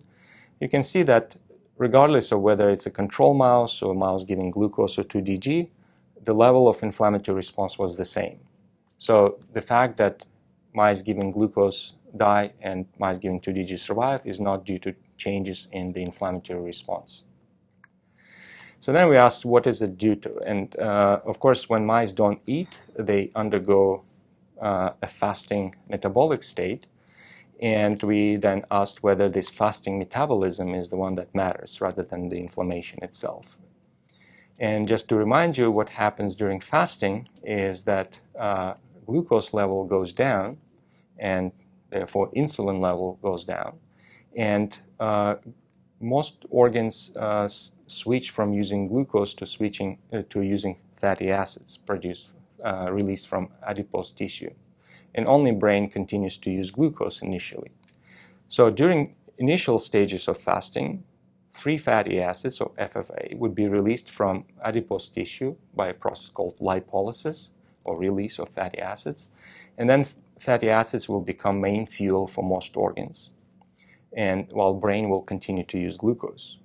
you 0.61 0.69
can 0.69 0.85
see 0.85 1.03
that 1.03 1.35
regardless 1.79 2.31
of 2.31 2.43
whether 2.43 2.71
it's 2.71 2.87
a 2.87 2.91
control 2.91 3.35
mouse 3.35 3.83
or 3.83 3.91
a 3.91 3.99
mouse 4.07 4.23
giving 4.23 4.53
glucose 4.53 4.97
or 5.01 5.03
2DG, 5.03 5.69
the 6.25 6.33
level 6.33 6.69
of 6.69 6.81
inflammatory 6.81 7.35
response 7.35 7.77
was 7.77 7.97
the 7.97 8.05
same. 8.05 8.39
So 8.99 9.41
the 9.53 9.61
fact 9.61 9.97
that 9.97 10.27
mice 10.73 11.03
giving 11.03 11.33
glucose 11.33 11.95
die 12.15 12.53
and 12.61 12.87
mice 13.01 13.19
giving 13.19 13.41
2DG 13.41 13.81
survive 13.81 14.21
is 14.25 14.39
not 14.39 14.65
due 14.65 14.79
to 14.79 14.95
changes 15.17 15.67
in 15.73 15.93
the 15.93 16.03
inflammatory 16.03 16.63
response. 16.63 17.25
So 18.83 18.91
then 18.91 19.09
we 19.09 19.17
asked, 19.17 19.45
what 19.45 19.69
is 19.69 19.81
it 19.81 19.97
due 19.97 20.17
to? 20.17 20.39
And 20.45 20.77
uh, 20.77 21.21
of 21.25 21.39
course, 21.39 21.69
when 21.69 21.87
mice 21.87 22.11
don't 22.11 22.43
eat, 22.47 22.81
they 22.99 23.31
undergo 23.37 24.03
uh, 24.61 24.91
a 25.01 25.07
fasting 25.07 25.77
metabolic 25.89 26.43
state. 26.43 26.87
And 27.61 28.03
we 28.03 28.35
then 28.35 28.65
asked 28.73 29.05
whether 29.05 29.29
this 29.29 29.49
fasting 29.49 30.01
metabolism 30.01 30.75
is 30.75 30.89
the 30.89 30.97
one 30.97 31.15
that 31.15 31.33
matters 31.33 31.81
rather 31.81 32.03
than 32.03 32.29
the 32.29 32.39
inflammation 32.39 32.99
itself. 33.05 33.57
And 34.59 34.89
just 34.89 35.09
to 35.11 35.15
remind 35.15 35.57
you, 35.57 35.71
what 35.71 35.91
happens 35.91 36.35
during 36.35 36.59
fasting 36.59 37.29
is 37.45 37.85
that 37.85 38.19
uh, 38.37 38.75
glucose 39.07 39.55
level 39.55 39.85
goes 39.85 40.13
down, 40.13 40.57
and 41.17 41.53
therefore 41.91 42.33
insulin 42.33 42.81
level 42.81 43.21
goes 43.23 43.45
down. 43.45 43.79
And 44.37 44.77
uh, 44.99 45.37
most 46.03 46.45
organs 46.51 47.17
uh, 47.17 47.49
switch 47.87 48.31
from 48.31 48.53
using 48.53 48.89
glucose 48.89 49.35
to 49.35 49.47
switching 49.47 49.99
uh, 50.13 50.23
to 50.31 50.43
using 50.43 50.77
fatty 50.97 51.31
acids 51.31 51.77
produced 51.77 52.29
uh, 52.65 52.89
released 52.91 53.29
from 53.29 53.49
adipose 53.67 54.13
tissue. 54.13 54.53
And 55.15 55.27
only 55.27 55.53
brain 55.53 55.91
continues 55.91 56.39
to 56.39 56.51
use 56.51 56.71
glucose 56.71 57.23
initially. 57.23 57.71
So 58.49 58.71
during 58.71 59.15
initial 59.39 59.79
stages 59.79 60.29
of 60.29 60.39
fasting, 60.39 61.05
free 61.51 61.77
fatty 61.77 62.21
acids, 62.21 62.61
or 62.61 62.71
FFA, 62.79 63.37
would 63.37 63.55
be 63.55 63.69
released 63.69 64.11
from 64.11 64.45
adipose 64.65 65.09
tissue 65.09 65.57
by 65.75 65.89
a 65.89 65.95
process 65.95 66.31
called 66.31 66.57
lipolysis, 66.59 67.51
or 67.85 67.99
release 67.99 68.39
of 68.39 68.49
fatty 68.49 68.79
acids. 68.79 69.29
And 69.77 69.91
then 69.91 70.07
fatty 70.39 70.71
acids 70.71 71.09
will 71.09 71.21
become 71.21 71.61
main 71.61 71.87
fuel 71.87 72.27
for 72.27 72.45
most 72.45 72.77
organs, 72.77 73.31
and 74.17 74.51
while 74.53 74.75
brain 74.75 75.09
will 75.09 75.23
continue 75.23 75.65
to 75.65 75.79
use 75.79 75.97
glucose. 75.97 76.59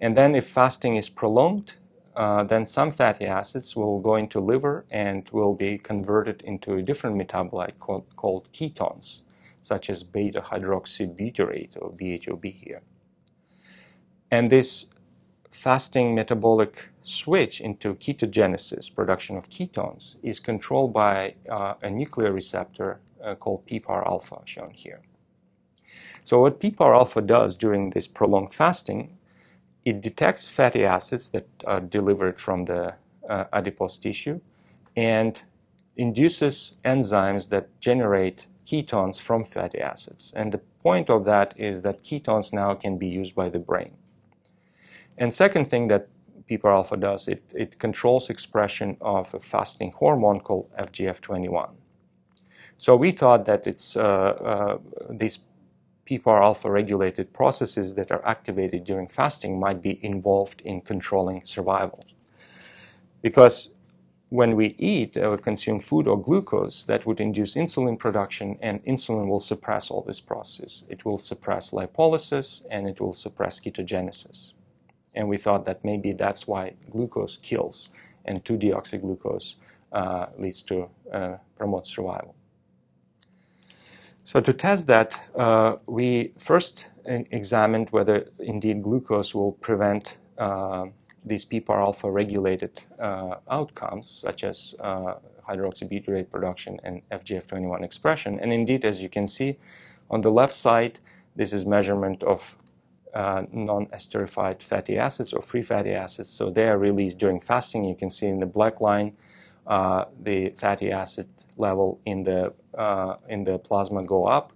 And 0.00 0.16
then 0.16 0.34
if 0.34 0.46
fasting 0.46 0.96
is 0.96 1.08
prolonged, 1.08 1.74
uh, 2.14 2.44
then 2.44 2.64
some 2.64 2.90
fatty 2.90 3.26
acids 3.26 3.76
will 3.76 4.00
go 4.00 4.16
into 4.16 4.40
liver 4.40 4.86
and 4.90 5.28
will 5.30 5.54
be 5.54 5.78
converted 5.78 6.42
into 6.42 6.74
a 6.74 6.82
different 6.82 7.16
metabolite 7.16 7.78
called, 7.78 8.04
called 8.16 8.50
ketones, 8.52 9.22
such 9.60 9.90
as 9.90 10.02
beta 10.02 10.40
hydroxybutyrate 10.40 11.76
or 11.80 11.90
BHOB 11.90 12.52
here. 12.52 12.82
And 14.30 14.50
this 14.50 14.86
fasting 15.50 16.14
metabolic 16.14 16.88
switch 17.02 17.60
into 17.60 17.94
ketogenesis, 17.94 18.94
production 18.94 19.36
of 19.36 19.48
ketones, 19.48 20.16
is 20.22 20.40
controlled 20.40 20.92
by 20.92 21.34
uh, 21.50 21.74
a 21.82 21.90
nuclear 21.90 22.32
receptor 22.32 23.00
uh, 23.22 23.34
called 23.34 23.66
PPAR 23.66 24.06
alpha, 24.06 24.40
shown 24.44 24.70
here. 24.70 25.02
So, 26.26 26.40
what 26.40 26.58
PPAR 26.58 26.92
alpha 26.92 27.22
does 27.22 27.56
during 27.56 27.90
this 27.90 28.08
prolonged 28.08 28.52
fasting 28.52 29.16
it 29.84 30.00
detects 30.00 30.48
fatty 30.48 30.84
acids 30.84 31.28
that 31.28 31.46
are 31.64 31.80
delivered 31.80 32.40
from 32.40 32.64
the 32.64 32.94
uh, 33.28 33.44
adipose 33.52 33.96
tissue 33.96 34.40
and 34.96 35.40
induces 35.96 36.74
enzymes 36.84 37.50
that 37.50 37.68
generate 37.80 38.48
ketones 38.66 39.20
from 39.20 39.44
fatty 39.44 39.78
acids. 39.78 40.32
And 40.34 40.50
the 40.50 40.58
point 40.82 41.08
of 41.08 41.24
that 41.26 41.54
is 41.56 41.82
that 41.82 42.02
ketones 42.02 42.52
now 42.52 42.74
can 42.74 42.98
be 42.98 43.06
used 43.06 43.36
by 43.36 43.48
the 43.48 43.60
brain. 43.60 43.92
And 45.16 45.32
second 45.32 45.70
thing 45.70 45.86
that 45.86 46.08
PPAR 46.50 46.74
alpha 46.74 46.96
does, 46.96 47.28
it, 47.28 47.44
it 47.54 47.78
controls 47.78 48.28
expression 48.30 48.96
of 49.00 49.32
a 49.32 49.38
fasting 49.38 49.92
hormone 49.92 50.40
called 50.40 50.68
FGF21. 50.76 51.70
So 52.78 52.96
we 52.96 53.12
thought 53.12 53.46
that 53.46 53.68
it's 53.68 53.96
uh, 53.96 54.02
uh, 54.02 54.78
these 55.08 55.38
PPAR 56.06 56.40
alpha 56.40 56.70
regulated 56.70 57.32
processes 57.32 57.96
that 57.96 58.12
are 58.12 58.24
activated 58.24 58.84
during 58.84 59.08
fasting 59.08 59.58
might 59.58 59.82
be 59.82 59.98
involved 60.04 60.60
in 60.62 60.80
controlling 60.80 61.44
survival. 61.44 62.04
Because 63.22 63.74
when 64.28 64.54
we 64.54 64.76
eat 64.78 65.16
or 65.16 65.36
consume 65.36 65.80
food 65.80 66.06
or 66.06 66.20
glucose, 66.20 66.84
that 66.84 67.06
would 67.06 67.20
induce 67.20 67.54
insulin 67.54 67.98
production, 67.98 68.56
and 68.60 68.84
insulin 68.84 69.26
will 69.26 69.40
suppress 69.40 69.90
all 69.90 70.02
this 70.02 70.20
process. 70.20 70.84
It 70.88 71.04
will 71.04 71.18
suppress 71.18 71.72
lipolysis 71.72 72.64
and 72.70 72.88
it 72.88 73.00
will 73.00 73.14
suppress 73.14 73.58
ketogenesis. 73.58 74.52
And 75.14 75.28
we 75.28 75.38
thought 75.38 75.64
that 75.64 75.84
maybe 75.84 76.12
that's 76.12 76.46
why 76.46 76.74
glucose 76.88 77.38
kills 77.38 77.88
and 78.24 78.44
2-deoxyglucose 78.44 79.56
uh, 79.92 80.26
leads 80.38 80.62
to 80.62 80.88
uh, 81.12 81.36
promote 81.56 81.88
survival. 81.88 82.35
So 84.26 84.40
to 84.40 84.52
test 84.52 84.88
that, 84.88 85.20
uh, 85.36 85.76
we 85.86 86.32
first 86.36 86.86
examined 87.04 87.90
whether 87.90 88.28
indeed 88.40 88.82
glucose 88.82 89.36
will 89.36 89.52
prevent 89.52 90.16
uh, 90.36 90.86
these 91.24 91.44
PPAR 91.46 91.78
alpha 91.78 92.10
regulated 92.10 92.82
uh, 92.98 93.36
outcomes, 93.48 94.10
such 94.10 94.42
as 94.42 94.74
uh, 94.80 95.14
hydroxybutyrate 95.48 96.28
production 96.28 96.80
and 96.82 97.02
FGF21 97.10 97.84
expression. 97.84 98.40
And 98.40 98.52
indeed, 98.52 98.84
as 98.84 99.00
you 99.00 99.08
can 99.08 99.28
see 99.28 99.58
on 100.10 100.22
the 100.22 100.30
left 100.32 100.54
side, 100.54 100.98
this 101.36 101.52
is 101.52 101.64
measurement 101.64 102.24
of 102.24 102.58
uh, 103.14 103.44
non-esterified 103.52 104.60
fatty 104.60 104.98
acids 104.98 105.32
or 105.32 105.40
free 105.40 105.62
fatty 105.62 105.92
acids. 105.92 106.30
So 106.30 106.50
they 106.50 106.66
are 106.66 106.78
released 106.78 107.18
during 107.18 107.38
fasting. 107.38 107.84
You 107.84 107.94
can 107.94 108.10
see 108.10 108.26
in 108.26 108.40
the 108.40 108.46
black 108.46 108.80
line 108.80 109.12
the 110.22 110.50
fatty 110.58 110.92
acid 110.92 111.28
level 111.58 112.00
in 112.06 112.24
the 112.24 112.54
uh, 112.78 113.16
in 113.28 113.44
the 113.44 113.58
plasma 113.58 114.04
go 114.04 114.26
up, 114.26 114.52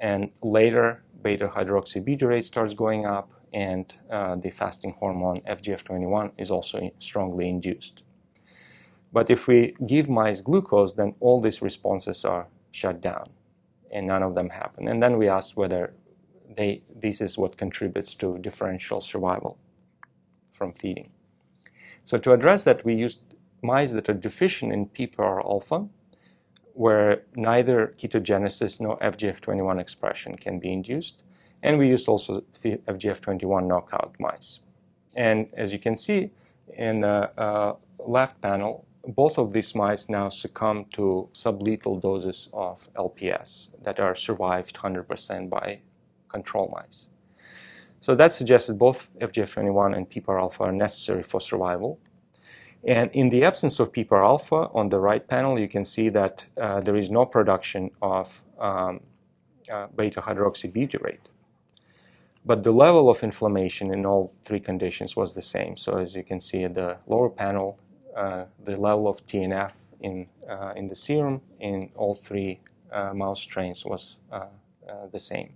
and 0.00 0.30
later 0.42 1.02
beta 1.22 1.48
hydroxybutyrate 1.48 2.44
starts 2.44 2.74
going 2.74 3.06
up, 3.06 3.30
and 3.54 3.96
uh, 4.10 4.36
the 4.36 4.50
fasting 4.50 4.94
hormone 5.00 5.40
FGF21 5.42 6.32
is 6.38 6.50
also 6.50 6.90
strongly 7.00 7.48
induced. 7.48 8.04
But 9.12 9.30
if 9.30 9.48
we 9.48 9.74
give 9.86 10.08
mice 10.10 10.42
glucose, 10.42 10.94
then 10.94 11.14
all 11.20 11.40
these 11.40 11.62
responses 11.62 12.24
are 12.24 12.48
shut 12.72 13.00
down, 13.02 13.30
and 13.92 14.06
none 14.08 14.22
of 14.24 14.34
them 14.36 14.50
happen. 14.50 14.88
And 14.88 15.02
then 15.02 15.18
we 15.18 15.28
asked 15.28 15.56
whether 15.56 15.94
they, 16.56 16.82
this 16.96 17.20
is 17.22 17.38
what 17.38 17.56
contributes 17.58 18.14
to 18.16 18.38
differential 18.38 19.00
survival. 19.00 19.58
from 20.52 20.72
feeding. 20.74 21.10
So 22.04 22.18
to 22.18 22.32
address 22.32 22.62
that, 22.64 22.84
we 22.84 22.94
used 22.94 23.20
mice 23.62 23.92
that 23.92 24.08
are 24.08 24.14
deficient 24.14 24.72
in 24.72 24.86
PPAR 24.86 25.44
alpha, 25.44 25.88
where 26.74 27.22
neither 27.34 27.94
ketogenesis 27.98 28.80
nor 28.80 28.98
FGF21 28.98 29.80
expression 29.80 30.36
can 30.36 30.58
be 30.58 30.72
induced. 30.72 31.22
And 31.62 31.78
we 31.78 31.88
used 31.88 32.08
also 32.08 32.44
FGF21 32.62 33.66
knockout 33.66 34.14
mice. 34.20 34.60
And 35.16 35.48
as 35.56 35.72
you 35.72 35.78
can 35.78 35.96
see 35.96 36.30
in 36.76 37.00
the 37.00 37.30
uh, 37.36 37.74
left 37.98 38.40
panel, 38.40 38.86
both 39.06 39.38
of 39.38 39.52
these 39.52 39.74
mice 39.74 40.08
now 40.08 40.28
succumb 40.28 40.84
to 40.92 41.28
sublethal 41.32 42.00
doses 42.00 42.48
of 42.52 42.92
LPS 42.94 43.70
that 43.82 43.98
are 43.98 44.14
survived 44.14 44.76
100% 44.76 45.48
by 45.48 45.80
control 46.28 46.72
mice. 46.74 47.06
So 48.00 48.14
that 48.14 48.32
suggests 48.32 48.68
that 48.68 48.74
both 48.74 49.08
FGF21 49.20 49.96
and 49.96 50.08
PPAR 50.08 50.38
alpha 50.40 50.64
are 50.64 50.72
necessary 50.72 51.22
for 51.22 51.40
survival. 51.40 51.98
And 52.84 53.10
in 53.12 53.30
the 53.30 53.44
absence 53.44 53.80
of 53.80 53.92
PPAR 53.92 54.24
alpha, 54.24 54.70
on 54.72 54.88
the 54.88 55.00
right 55.00 55.26
panel, 55.26 55.58
you 55.58 55.68
can 55.68 55.84
see 55.84 56.08
that 56.10 56.44
uh, 56.56 56.80
there 56.80 56.96
is 56.96 57.10
no 57.10 57.26
production 57.26 57.90
of 58.00 58.42
um, 58.58 59.00
uh, 59.70 59.88
beta 59.96 60.20
hydroxybutyrate. 60.20 61.30
But 62.44 62.62
the 62.62 62.72
level 62.72 63.10
of 63.10 63.22
inflammation 63.22 63.92
in 63.92 64.06
all 64.06 64.32
three 64.44 64.60
conditions 64.60 65.16
was 65.16 65.34
the 65.34 65.42
same. 65.42 65.76
So 65.76 65.98
as 65.98 66.14
you 66.14 66.22
can 66.22 66.40
see 66.40 66.62
at 66.62 66.74
the 66.74 66.98
lower 67.06 67.28
panel, 67.28 67.78
uh, 68.16 68.44
the 68.64 68.76
level 68.76 69.06
of 69.08 69.26
TNF 69.26 69.72
in, 70.00 70.28
uh, 70.48 70.72
in 70.76 70.88
the 70.88 70.94
serum 70.94 71.42
in 71.60 71.90
all 71.94 72.14
three 72.14 72.60
uh, 72.92 73.12
mouse 73.12 73.40
strains 73.40 73.84
was 73.84 74.16
uh, 74.32 74.46
the 75.12 75.18
same. 75.18 75.52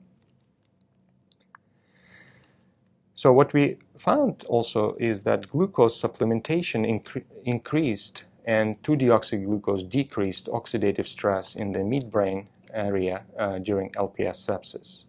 So 3.14 3.32
what 3.32 3.52
we 3.52 3.78
found 3.96 4.44
also 4.48 4.96
is 4.98 5.22
that 5.24 5.48
glucose 5.48 6.00
supplementation 6.00 6.86
incre 6.88 7.24
increased 7.44 8.24
and 8.44 8.82
2-deoxyglucose 8.82 9.88
decreased 9.88 10.46
oxidative 10.46 11.06
stress 11.06 11.54
in 11.54 11.72
the 11.72 11.80
midbrain 11.80 12.46
area 12.72 13.22
uh, 13.38 13.58
during 13.58 13.90
LPS 13.92 14.38
sepsis. 14.48 15.04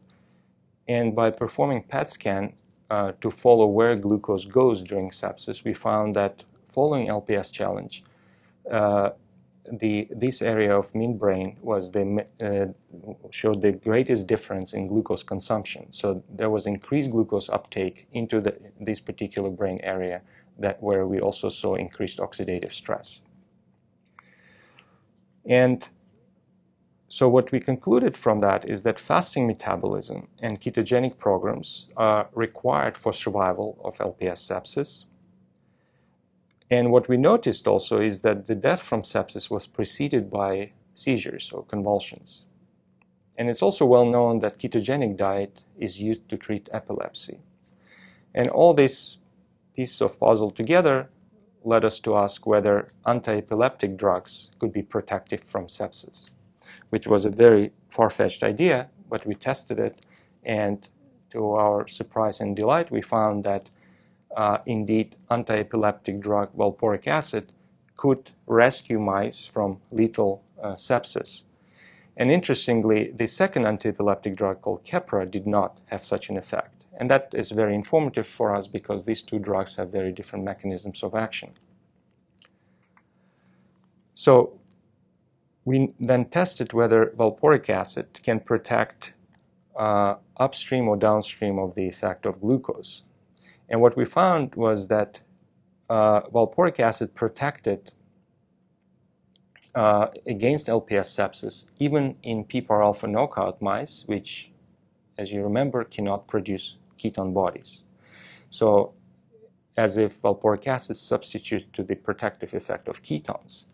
And 0.88 1.16
by 1.16 1.32
performing 1.32 1.84
PET 1.84 2.10
scan 2.10 2.54
uh, 2.90 3.14
to 3.22 3.32
follow 3.32 3.66
where 3.66 3.96
glucose 3.96 4.46
goes 4.46 4.84
during 4.84 5.10
sepsis, 5.10 5.64
we 5.64 5.74
found 5.74 6.16
that 6.16 6.44
following 6.68 7.08
LPS 7.08 7.52
challenge, 7.52 8.04
uh, 8.70 9.12
the, 9.72 10.08
this 10.12 10.42
area 10.42 10.78
of 10.78 10.92
midbrain 10.94 11.60
was 11.62 11.92
the, 11.92 12.26
uh, 12.42 12.74
showed 13.32 13.62
the 13.62 13.72
greatest 13.72 14.28
difference 14.28 14.74
in 14.74 14.88
glucose 14.88 15.24
consumption. 15.24 15.92
So 15.92 16.24
there 16.30 16.50
was 16.50 16.66
increased 16.66 17.12
glucose 17.12 17.50
uptake 17.50 18.08
into 18.12 18.42
the, 18.42 18.58
this 18.80 19.00
particular 19.00 19.50
brain 19.50 19.80
area 19.84 20.22
that 20.60 20.84
where 20.84 21.08
we 21.08 21.20
also 21.20 21.50
saw 21.50 21.76
increased 21.76 22.20
oxidative 22.20 22.74
stress. 22.74 23.22
And 25.46 25.88
so 27.08 27.30
what 27.30 27.52
we 27.52 27.60
concluded 27.60 28.18
from 28.18 28.40
that 28.42 28.68
is 28.68 28.84
that 28.84 29.00
fasting 29.00 29.48
metabolism 29.48 30.28
and 30.40 30.60
ketogenic 30.60 31.18
programs 31.18 31.90
are 31.96 32.30
required 32.34 32.98
for 32.98 33.14
survival 33.14 33.80
of 33.84 33.98
LPS 33.98 34.40
sepsis 34.50 35.06
and 36.70 36.92
what 36.92 37.08
we 37.08 37.18
noticed 37.18 37.68
also 37.68 38.00
is 38.00 38.22
that 38.22 38.48
the 38.48 38.56
death 38.56 38.82
from 38.82 39.04
sepsis 39.04 39.50
was 39.50 39.68
preceded 39.68 40.32
by 40.32 40.72
seizures 40.96 41.52
or 41.52 41.64
convulsions. 41.64 42.46
And 43.38 43.50
it's 43.50 43.62
also 43.62 43.86
well 43.86 44.06
known 44.06 44.40
that 44.40 44.60
ketogenic 44.60 45.18
diet 45.18 45.66
is 45.78 46.00
used 46.00 46.30
to 46.30 46.38
treat 46.38 46.70
epilepsy. 46.72 47.40
And 48.34 48.48
all 48.50 48.74
these 48.74 49.18
pieces 49.76 50.02
of 50.02 50.20
puzzle 50.20 50.52
together 50.52 51.10
led 51.64 51.86
us 51.86 52.00
to 52.02 52.16
ask 52.16 52.46
whether 52.46 52.92
anti-epileptic 53.06 53.98
drugs 53.98 54.52
could 54.60 54.74
be 54.74 54.84
protective 54.84 55.44
from 55.44 55.68
sepsis, 55.68 56.30
which 56.90 57.08
was 57.08 57.26
a 57.26 57.30
very 57.30 57.72
far-fetched 57.90 58.44
idea, 58.44 58.90
but 59.10 59.26
we 59.26 59.36
tested 59.36 59.80
it, 59.80 60.02
and 60.44 60.90
to 61.32 61.54
our 61.54 61.88
surprise 61.88 62.40
and 62.40 62.56
delight, 62.56 62.92
we 62.92 63.02
found 63.02 63.44
that 63.44 63.70
uh, 64.36 64.60
indeed 64.66 65.16
anti-epileptic 65.30 66.20
drug 66.20 66.56
valproic 66.56 67.08
acid 67.08 67.52
could 67.96 68.32
rescue 68.48 69.00
mice 69.00 69.46
from 69.46 69.80
lethal 69.92 70.44
uh, 70.62 70.74
sepsis. 70.74 71.44
And 72.16 72.32
interestingly, 72.32 73.12
the 73.12 73.28
second 73.28 73.66
anti-epileptic 73.66 74.36
drug 74.36 74.62
called 74.62 74.86
Keppra 74.86 75.30
did 75.30 75.48
not 75.48 75.80
have 75.88 76.04
such 76.04 76.30
an 76.30 76.38
effect. 76.38 76.84
And 76.96 77.10
that 77.10 77.30
is 77.34 77.52
very 77.52 77.74
informative 77.74 78.28
for 78.28 78.56
us 78.56 78.68
because 78.68 79.06
these 79.06 79.24
two 79.24 79.40
drugs 79.40 79.78
have 79.78 79.92
very 79.92 80.12
different 80.12 80.46
mechanisms 80.46 81.02
of 81.02 81.16
action. 81.16 81.54
So 84.14 84.60
we 85.66 85.94
then 86.00 86.26
tested 86.26 86.74
whether 86.74 87.14
valproic 87.18 87.70
acid 87.70 88.20
can 88.22 88.40
protect 88.40 89.14
uh, 89.76 90.16
upstream 90.38 90.88
or 90.88 90.98
downstream 90.98 91.58
of 91.58 91.74
the 91.74 91.88
effect 91.88 92.26
of 92.26 92.42
glucose. 92.42 93.04
And 93.70 93.82
what 93.82 93.98
we 93.98 94.06
found 94.06 94.56
was 94.56 94.88
that 94.88 95.22
uh, 95.90 96.22
valproic 96.24 96.80
acid 96.80 97.16
protected 97.16 97.94
uh, 99.76 100.08
against 100.26 100.68
LPS 100.68 101.10
sepsis, 101.18 101.66
even 101.80 102.16
in 102.24 102.46
PPAR 102.46 102.84
alpha 102.84 103.08
knockout 103.08 103.62
mice, 103.62 104.04
which, 104.06 104.52
as 105.18 105.32
you 105.32 105.44
remember, 105.44 105.84
cannot 105.84 106.28
produce 106.28 106.78
ketone 107.00 107.34
bodies. 107.34 107.86
So, 108.50 108.94
as 109.76 109.98
if 109.98 110.22
valproic 110.22 110.68
acid 110.68 110.96
substitutes 110.96 111.66
to 111.74 111.84
the 111.84 111.96
protective 111.96 112.54
effect 112.54 112.88
of 112.88 113.02
ketones. 113.02 113.66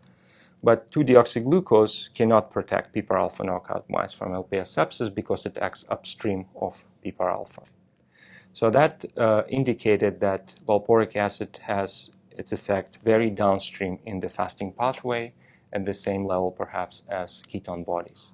But 0.62 0.90
2-deoxyglucose 0.90 2.14
cannot 2.14 2.50
protect 2.50 2.94
PPAR 2.94 3.18
alpha 3.18 3.44
knockout 3.44 3.88
mice 3.88 4.12
from 4.12 4.32
LPS 4.32 4.76
sepsis 4.76 5.14
because 5.14 5.46
it 5.46 5.58
acts 5.58 5.84
upstream 5.88 6.46
of 6.56 6.84
PPAR 7.04 7.30
alpha. 7.30 7.62
So 8.52 8.70
that 8.70 9.04
uh, 9.16 9.42
indicated 9.48 10.20
that 10.20 10.54
valproic 10.66 11.16
acid 11.16 11.60
has 11.62 12.10
its 12.30 12.52
effect 12.52 12.96
very 13.02 13.30
downstream 13.30 13.98
in 14.04 14.20
the 14.20 14.28
fasting 14.28 14.72
pathway 14.72 15.32
at 15.72 15.84
the 15.84 15.94
same 15.94 16.24
level 16.26 16.50
perhaps 16.50 17.04
as 17.08 17.42
ketone 17.52 17.84
bodies. 17.84 18.32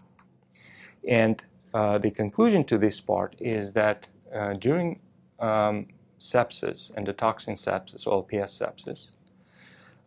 And 1.06 1.42
uh, 1.74 1.98
the 1.98 2.10
conclusion 2.10 2.64
to 2.64 2.78
this 2.78 3.00
part 3.00 3.36
is 3.40 3.72
that 3.72 4.08
uh, 4.34 4.54
during 4.54 5.00
um, 5.38 5.88
sepsis, 6.18 6.92
endotoxin 6.94 7.56
sepsis 7.56 8.06
or 8.06 8.24
LPS 8.24 8.52
sepsis, 8.60 9.10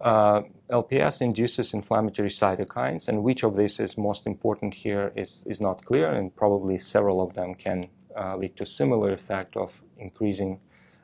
uh, 0.02 0.42
LPS 0.70 1.22
induces 1.22 1.74
inflammatory 1.74 2.30
cytokines, 2.30 3.08
and 3.08 3.22
which 3.22 3.44
of 3.44 3.58
these 3.58 3.80
is 3.80 3.98
most 3.98 4.26
important 4.26 4.74
here 4.74 5.12
is, 5.16 5.44
is 5.46 5.60
not 5.60 5.84
clear, 5.84 6.10
and 6.10 6.36
probably 6.36 6.80
several 6.80 7.22
of 7.22 7.34
them 7.34 7.54
can 7.54 7.90
uh, 8.18 8.36
lead 8.38 8.56
to 8.56 8.66
similar 8.66 9.12
effect 9.12 9.58
of 9.58 9.82
increasing 10.00 10.60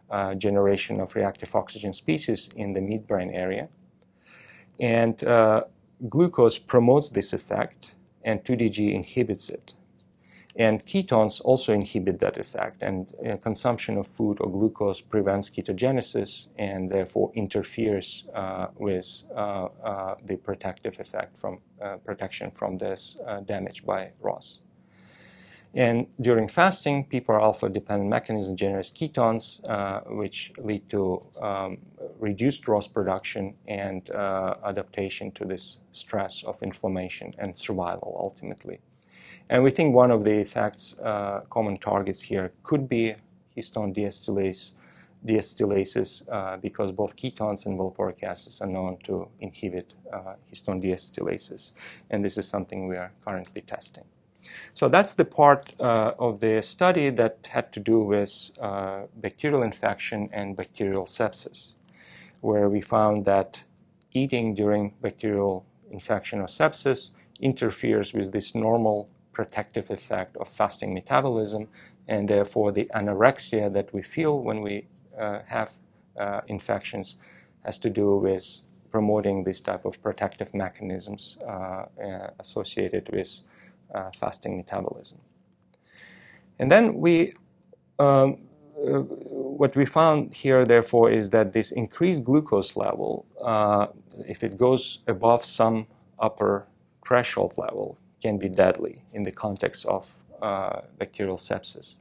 uh, 0.09 0.35
generation 0.35 0.99
of 0.99 1.15
reactive 1.15 1.55
oxygen 1.55 1.93
species 1.93 2.49
in 2.55 2.73
the 2.73 2.79
midbrain 2.79 3.33
area. 3.33 3.67
And 4.79 5.23
uh, 5.23 5.63
glucose 6.09 6.57
promotes 6.57 7.09
this 7.09 7.33
effect, 7.33 7.93
and 8.23 8.43
2DG 8.43 8.93
inhibits 8.93 9.49
it. 9.49 9.73
And 10.57 10.85
ketones 10.85 11.41
also 11.43 11.73
inhibit 11.73 12.19
that 12.19 12.37
effect, 12.37 12.81
and 12.81 13.13
uh, 13.27 13.35
consumption 13.37 13.97
of 13.97 14.07
food 14.07 14.37
or 14.39 14.49
glucose 14.49 15.01
prevents 15.01 15.49
ketogenesis 15.49 16.47
and 16.57 16.89
therefore 16.89 17.31
interferes 17.35 18.25
uh, 18.33 18.67
with 18.75 19.23
uh, 19.35 19.67
uh 19.83 20.15
the 20.23 20.37
protective 20.37 20.97
effect 20.99 21.37
from 21.37 21.59
uh, 21.81 21.97
protection 21.97 22.51
from 22.51 22.77
this 22.77 23.17
uh, 23.27 23.39
damage 23.41 23.85
by 23.85 24.11
ROS. 24.21 24.61
And 25.75 26.07
during 26.21 26.47
fasting, 26.47 27.05
PPAR 27.11 27.41
alpha 27.41 27.67
dependent 27.67 28.09
mechanisms 28.09 28.57
generate 28.57 28.85
ketones, 28.95 29.59
uh, 29.69 29.99
which 30.07 30.53
lead 30.57 30.87
to 30.89 31.21
um, 31.41 31.79
reduced 32.17 32.65
ROS 32.69 32.87
production 32.87 33.55
and 33.67 34.09
uh, 34.11 34.55
adaptation 34.63 35.31
to 35.33 35.43
this 35.43 35.79
stress 35.91 36.43
of 36.43 36.63
inflammation 36.63 37.35
and 37.37 37.57
survival 37.57 38.15
ultimately. 38.17 38.79
And 39.49 39.63
we 39.63 39.71
think 39.71 39.93
one 39.93 40.11
of 40.11 40.23
the 40.23 40.39
effects, 40.39 40.97
uh, 40.99 41.41
common 41.49 41.75
targets 41.75 42.21
here, 42.21 42.53
could 42.63 42.87
be 42.87 43.15
histone 43.57 43.93
deacetylase, 43.93 44.71
deacetylases 45.25 46.23
uh, 46.31 46.55
because 46.55 46.93
both 46.93 47.17
ketones 47.17 47.65
and 47.65 47.77
valproic 47.77 48.23
acids 48.23 48.61
are 48.61 48.67
known 48.67 48.97
to 49.03 49.27
inhibit 49.41 49.93
uh, 50.13 50.35
histone 50.49 50.81
deacetylases. 50.81 51.73
And 52.09 52.23
this 52.23 52.37
is 52.37 52.47
something 52.47 52.87
we 52.87 52.95
are 52.95 53.11
currently 53.25 53.61
testing. 53.61 54.05
So 54.73 54.89
that's 54.89 55.13
the 55.13 55.25
part 55.25 55.73
uh, 55.79 56.13
of 56.19 56.39
the 56.39 56.61
study 56.61 57.09
that 57.11 57.47
had 57.51 57.71
to 57.73 57.79
do 57.79 57.99
with 57.99 58.51
uh, 58.59 59.03
bacterial 59.15 59.63
infection 59.63 60.29
and 60.31 60.55
bacterial 60.55 61.05
sepsis, 61.05 61.75
where 62.41 62.69
we 62.69 62.81
found 62.81 63.25
that 63.25 63.63
eating 64.11 64.55
during 64.55 64.93
bacterial 65.01 65.65
infection 65.91 66.39
or 66.39 66.47
sepsis 66.47 67.11
interferes 67.39 68.13
with 68.13 68.31
this 68.31 68.55
normal 68.55 69.09
protective 69.33 69.91
effect 69.91 70.37
of 70.37 70.47
fasting 70.47 70.93
metabolism, 70.93 71.67
and 72.07 72.29
therefore 72.29 72.71
the 72.71 72.89
anorexia 72.95 73.71
that 73.71 73.93
we 73.93 74.01
feel 74.01 74.39
when 74.39 74.61
we 74.61 74.87
uh, 75.19 75.39
have 75.47 75.73
uh, 76.17 76.41
infections 76.47 77.17
has 77.63 77.77
to 77.79 77.89
do 77.89 78.15
with 78.17 78.61
promoting 78.91 79.43
this 79.43 79.59
type 79.59 79.83
of 79.83 80.01
protective 80.01 80.53
mechanisms 80.53 81.37
uh, 81.41 81.51
uh, 81.51 82.29
associated 82.39 83.09
with 83.11 83.41
uh, 83.95 84.11
fasting 84.11 84.57
metabolism. 84.57 85.19
And 86.59 86.71
then 86.71 86.95
we, 86.95 87.33
um, 87.99 88.37
uh, 88.77 88.99
what 89.59 89.75
we 89.75 89.85
found 89.85 90.33
here, 90.33 90.65
therefore, 90.65 91.09
is 91.09 91.29
that 91.31 91.53
this 91.53 91.71
increased 91.71 92.23
glucose 92.23 92.75
level, 92.75 93.25
uh, 93.41 93.87
if 94.27 94.43
it 94.43 94.57
goes 94.57 94.99
above 95.07 95.43
some 95.45 95.87
upper 96.19 96.67
threshold 97.05 97.53
level, 97.57 97.97
can 98.21 98.37
be 98.37 98.49
deadly 98.49 99.03
in 99.13 99.23
the 99.23 99.31
context 99.31 99.85
of 99.85 100.23
uh, 100.41 100.81
bacterial 100.97 101.37
sepsis. 101.37 101.97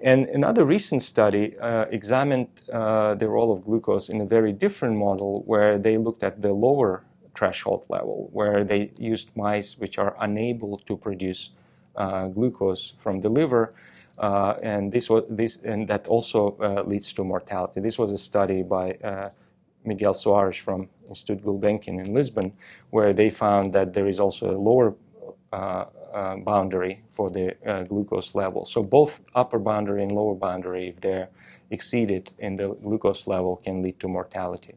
And 0.00 0.26
another 0.28 0.64
recent 0.64 1.00
study 1.02 1.56
uh, 1.58 1.84
examined 1.90 2.48
uh, 2.72 3.14
the 3.14 3.28
role 3.28 3.52
of 3.52 3.64
glucose 3.64 4.08
in 4.08 4.20
a 4.20 4.26
very 4.26 4.52
different 4.52 4.96
model 4.96 5.42
where 5.46 5.78
they 5.78 5.96
looked 5.96 6.24
at 6.24 6.42
the 6.42 6.52
lower 6.52 7.04
threshold 7.34 7.86
level, 7.88 8.28
where 8.32 8.64
they 8.64 8.92
used 8.96 9.30
mice 9.36 9.78
which 9.78 9.98
are 9.98 10.16
unable 10.20 10.78
to 10.78 10.96
produce 10.96 11.50
uh, 11.96 12.26
glucose 12.28 12.94
from 13.00 13.20
the 13.20 13.28
liver. 13.28 13.74
Uh, 14.18 14.54
and 14.62 14.92
this 14.92 15.08
was 15.08 15.24
this, 15.28 15.56
and 15.64 15.88
that 15.88 16.06
also 16.06 16.56
uh, 16.60 16.82
leads 16.86 17.12
to 17.12 17.24
mortality. 17.24 17.80
This 17.80 17.98
was 17.98 18.12
a 18.12 18.18
study 18.18 18.62
by 18.62 18.92
uh, 18.92 19.30
Miguel 19.84 20.14
Soares 20.14 20.58
from 20.58 20.88
Institute 21.08 21.42
Gulbenkian 21.42 22.04
in 22.04 22.14
Lisbon, 22.14 22.52
where 22.90 23.12
they 23.12 23.30
found 23.30 23.72
that 23.72 23.94
there 23.94 24.06
is 24.06 24.20
also 24.20 24.50
a 24.50 24.58
lower 24.58 24.94
uh, 25.52 26.36
boundary 26.36 27.02
for 27.10 27.30
the 27.30 27.56
uh, 27.66 27.84
glucose 27.84 28.34
level. 28.34 28.64
So 28.64 28.82
both 28.82 29.20
upper 29.34 29.58
boundary 29.58 30.02
and 30.02 30.12
lower 30.12 30.34
boundary, 30.34 30.88
if 30.88 31.00
they're 31.00 31.28
exceeded 31.70 32.30
in 32.38 32.56
the 32.56 32.74
glucose 32.74 33.26
level, 33.26 33.56
can 33.56 33.82
lead 33.82 33.98
to 34.00 34.08
mortality. 34.08 34.74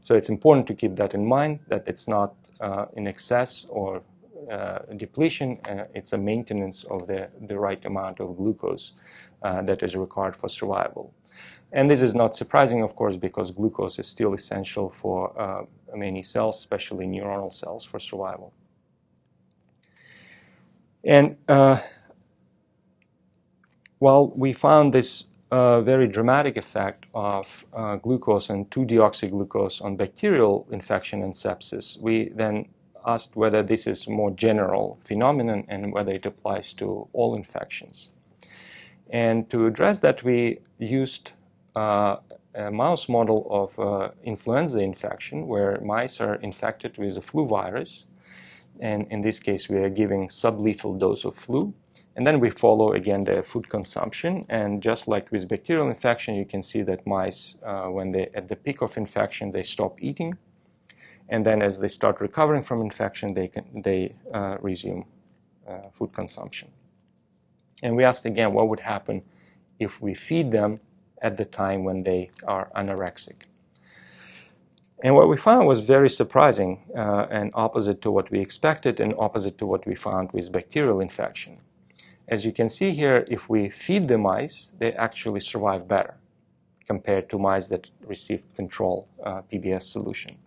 So 0.00 0.14
it's 0.14 0.28
important 0.28 0.66
to 0.68 0.74
keep 0.74 0.96
that 0.96 1.14
in 1.14 1.26
mind 1.26 1.60
that 1.68 1.84
it's 1.86 2.08
not 2.08 2.34
uh, 2.60 2.86
in 2.96 3.06
excess 3.06 3.66
or 3.68 4.02
uh, 4.50 4.78
depletion, 4.96 5.58
uh, 5.68 5.84
it's 5.94 6.12
a 6.12 6.18
maintenance 6.18 6.84
of 6.84 7.06
the, 7.06 7.28
the 7.48 7.58
right 7.58 7.84
amount 7.84 8.20
of 8.20 8.36
glucose 8.36 8.92
uh, 9.42 9.62
that 9.62 9.82
is 9.82 9.96
required 9.96 10.36
for 10.36 10.48
survival. 10.48 11.12
And 11.72 11.90
this 11.90 12.00
is 12.00 12.14
not 12.14 12.36
surprising, 12.36 12.82
of 12.82 12.94
course, 12.94 13.16
because 13.16 13.50
glucose 13.50 13.98
is 13.98 14.06
still 14.06 14.34
essential 14.34 14.90
for 14.90 15.66
many 15.94 16.22
cells, 16.22 16.58
especially 16.58 17.06
neuronal 17.06 17.52
cells, 17.52 17.84
for 17.84 17.98
survival. 17.98 18.52
And 21.06 21.36
uh, 21.48 21.80
while 23.98 24.28
we 24.30 24.52
found 24.52 24.92
this 24.92 25.24
uh, 25.50 25.80
very 25.80 26.08
dramatic 26.08 26.56
effect 26.56 27.06
of 27.14 27.64
uh, 27.72 27.96
glucose 27.96 28.50
and 28.50 28.68
2-deoxyglucose 28.70 29.82
on 29.82 29.96
bacterial 29.96 30.66
infection 30.70 31.22
and 31.22 31.34
sepsis, 31.34 32.00
we 32.00 32.30
then 32.30 32.68
asked 33.06 33.36
whether 33.36 33.62
this 33.62 33.86
is 33.86 34.06
a 34.06 34.10
more 34.10 34.32
general 34.32 34.98
phenomenon 35.02 35.64
and 35.68 35.92
whether 35.92 36.12
it 36.12 36.26
applies 36.26 36.72
to 36.74 37.08
all 37.12 37.36
infections. 37.36 38.10
And 39.08 39.48
to 39.50 39.66
address 39.66 40.00
that, 40.00 40.24
we 40.24 40.58
used 40.78 41.32
uh, 41.76 42.16
a 42.54 42.70
mouse 42.70 43.08
model 43.08 43.46
of 43.50 43.78
uh, 43.78 44.10
influenza 44.24 44.78
infection 44.78 45.46
where 45.46 45.80
mice 45.80 46.20
are 46.20 46.36
infected 46.36 46.98
with 46.98 47.16
a 47.16 47.20
flu 47.20 47.46
virus 47.46 48.06
and 48.80 49.06
in 49.10 49.22
this 49.22 49.38
case 49.38 49.68
we 49.68 49.76
are 49.76 49.90
giving 49.90 50.28
sublethal 50.28 50.98
dose 50.98 51.24
of 51.24 51.34
flu. 51.34 51.74
And 52.16 52.26
then 52.26 52.40
we 52.40 52.48
follow 52.48 52.92
again 52.92 53.24
the 53.24 53.42
food 53.42 53.68
consumption. 53.68 54.46
And 54.48 54.82
just 54.82 55.06
like 55.06 55.30
with 55.30 55.46
bacterial 55.48 55.88
infection, 55.88 56.34
you 56.34 56.46
can 56.46 56.62
see 56.62 56.82
that 56.82 57.06
mice, 57.06 57.56
uh, 57.62 57.88
when 57.88 58.12
they 58.12 58.30
at 58.34 58.48
the 58.48 58.56
peak 58.56 58.80
of 58.80 58.96
infection, 58.96 59.50
they 59.52 59.62
stop 59.62 60.02
eating, 60.02 60.38
and 61.28 61.44
then 61.44 61.60
as 61.60 61.78
they 61.78 61.88
start 61.88 62.20
recovering 62.20 62.62
from 62.62 62.80
infection, 62.80 63.34
they 63.34 63.48
can 63.48 63.82
they 63.82 64.14
uh, 64.32 64.56
resume 64.60 65.04
uh, 65.68 65.90
food 65.92 66.12
consumption. 66.14 66.70
And 67.82 67.96
we 67.96 68.04
asked 68.04 68.24
again, 68.24 68.54
what 68.54 68.68
would 68.68 68.80
happen 68.80 69.22
if 69.78 70.00
we 70.00 70.14
feed 70.14 70.52
them 70.52 70.80
at 71.20 71.36
the 71.36 71.44
time 71.44 71.84
when 71.84 72.04
they 72.04 72.30
are 72.46 72.70
anorexic? 72.74 73.42
And 75.02 75.14
what 75.14 75.28
we 75.28 75.36
found 75.36 75.68
was 75.68 75.80
very 75.80 76.08
surprising 76.08 76.84
uh, 76.96 77.26
and 77.30 77.50
opposite 77.52 78.00
to 78.02 78.10
what 78.10 78.30
we 78.30 78.40
expected 78.40 79.00
and 79.00 79.12
opposite 79.18 79.58
to 79.58 79.66
what 79.66 79.86
we 79.86 79.94
found 79.94 80.32
with 80.32 80.50
bacterial 80.50 81.00
infection. 81.00 81.58
As 82.28 82.44
you 82.44 82.52
can 82.52 82.68
see 82.68 82.90
here, 82.90 83.24
if 83.28 83.48
we 83.48 83.68
feed 83.70 84.08
the 84.08 84.18
mice, 84.18 84.72
they 84.78 84.92
actually 84.92 85.40
survive 85.40 85.86
better 85.86 86.14
compared 86.86 87.28
to 87.30 87.38
mice 87.38 87.68
that 87.68 87.90
received 88.04 88.54
control 88.54 89.08
uh, 89.22 89.42
PBS 89.52 89.82
solution. 89.82 90.38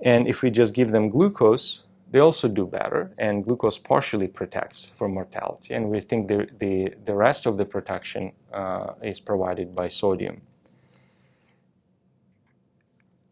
And 0.00 0.26
if 0.26 0.42
we 0.42 0.50
just 0.50 0.74
give 0.74 0.90
them 0.90 1.08
glucose, 1.08 1.84
they 2.10 2.18
also 2.20 2.46
do 2.48 2.66
better, 2.66 3.12
and 3.18 3.44
glucose 3.44 3.78
partially 3.78 4.28
protects 4.28 4.92
from 4.96 5.14
mortality. 5.14 5.74
And 5.74 5.90
we 5.90 6.00
think 6.00 6.28
the, 6.28 6.48
the, 6.58 6.94
the 7.04 7.14
rest 7.14 7.46
of 7.46 7.56
the 7.56 7.64
protection 7.64 8.32
uh, 8.52 8.92
is 9.02 9.18
provided 9.18 9.74
by 9.74 9.88
sodium. 9.88 10.42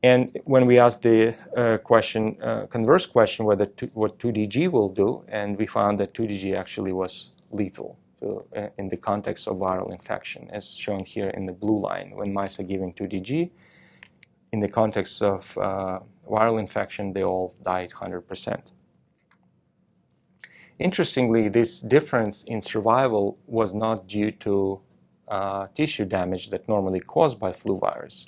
And 0.03 0.37
when 0.45 0.67
we 0.67 0.79
asked 0.79 1.03
the 1.03 1.35
uh, 1.57 1.79
question, 1.79 2.37
uh, 2.43 2.67
converse 2.67 3.07
question, 3.07 3.45
whether 3.45 3.67
what 3.95 4.19
2DG 4.19 4.71
will 4.71 4.89
do, 4.89 5.25
and 5.29 5.57
we 5.57 5.67
found 5.67 6.01
that 6.01 6.13
2DG 6.13 6.57
actually 6.57 6.93
was 6.93 7.31
lethal 7.53 7.97
to, 8.21 8.45
uh, 8.57 8.69
in 8.79 8.89
the 8.89 8.97
context 8.97 9.47
of 9.47 9.59
viral 9.59 9.93
infection, 9.93 10.49
as 10.51 10.71
shown 10.71 11.05
here 11.05 11.29
in 11.31 11.47
the 11.47 11.53
blue 11.53 11.79
line. 11.79 12.17
When 12.17 12.33
mice 12.33 12.59
are 12.59 12.65
given 12.65 12.93
2DG, 12.93 13.51
in 14.53 14.61
the 14.61 14.69
context 14.69 15.23
of 15.23 15.57
uh, 15.57 16.01
viral 16.29 16.59
infection, 16.59 17.13
they 17.13 17.23
all 17.23 17.55
died 17.63 17.91
100%. 17.91 18.61
Interestingly, 20.81 21.49
this 21.49 21.81
difference 21.81 22.43
in 22.45 22.61
survival 22.61 23.39
was 23.47 23.73
not 23.73 24.09
due 24.09 24.33
to 24.33 24.81
uh, 25.29 25.69
tissue 25.77 26.05
damage 26.05 26.51
that 26.51 26.69
normally 26.69 26.99
caused 26.99 27.39
by 27.39 27.53
flu 27.53 27.79
virus. 27.79 28.27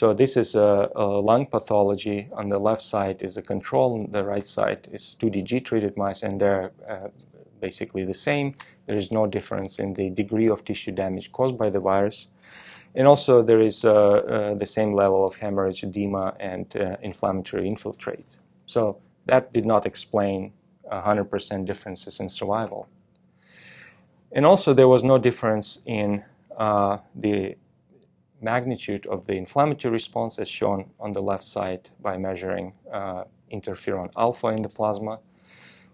So 0.00 0.14
this 0.14 0.34
is 0.38 0.54
a, 0.54 0.88
a, 0.96 1.04
lung 1.04 1.44
pathology. 1.44 2.30
On 2.32 2.48
the 2.48 2.58
left 2.58 2.80
side 2.80 3.20
is 3.20 3.36
a 3.36 3.42
control, 3.42 3.92
on 3.92 4.10
the 4.12 4.24
right 4.24 4.46
side 4.46 4.88
is 4.90 5.14
2DG 5.20 5.62
treated 5.62 5.94
mice, 5.98 6.22
and 6.22 6.40
they're 6.40 6.72
uh, 6.88 7.08
basically 7.60 8.06
the 8.06 8.14
same. 8.14 8.54
There 8.86 8.96
is 8.96 9.12
no 9.12 9.26
difference 9.26 9.78
in 9.78 9.92
the 9.92 10.08
degree 10.08 10.48
of 10.48 10.64
tissue 10.64 10.92
damage 10.92 11.32
caused 11.32 11.58
by 11.58 11.68
the 11.68 11.80
virus. 11.80 12.28
And 12.94 13.06
also 13.06 13.42
there 13.42 13.60
is 13.60 13.84
uh, 13.84 13.92
uh, 13.92 14.54
the 14.54 14.64
same 14.64 14.94
level 14.94 15.26
of 15.26 15.34
hemorrhage, 15.34 15.84
edema, 15.84 16.32
and 16.40 16.74
uh, 16.78 16.96
inflammatory 17.02 17.68
infiltrate. 17.68 18.38
So 18.64 18.96
that 19.26 19.52
did 19.52 19.66
not 19.66 19.84
explain 19.84 20.54
100% 20.90 21.66
differences 21.66 22.20
in 22.20 22.30
survival. 22.30 22.88
And 24.32 24.46
also 24.46 24.72
there 24.72 24.88
was 24.88 25.04
no 25.04 25.18
difference 25.18 25.82
in 25.84 26.24
uh, 26.56 26.96
the 27.14 27.56
magnitude 28.42 29.06
of 29.06 29.26
the 29.26 29.34
inflammatory 29.34 29.92
response 29.92 30.38
as 30.38 30.48
shown 30.48 30.90
on 30.98 31.12
the 31.12 31.22
left 31.22 31.44
side 31.44 31.90
by 32.00 32.16
measuring 32.16 32.72
uh, 32.92 33.24
interferon 33.52 34.10
alpha 34.16 34.48
in 34.48 34.62
the 34.62 34.68
plasma. 34.68 35.18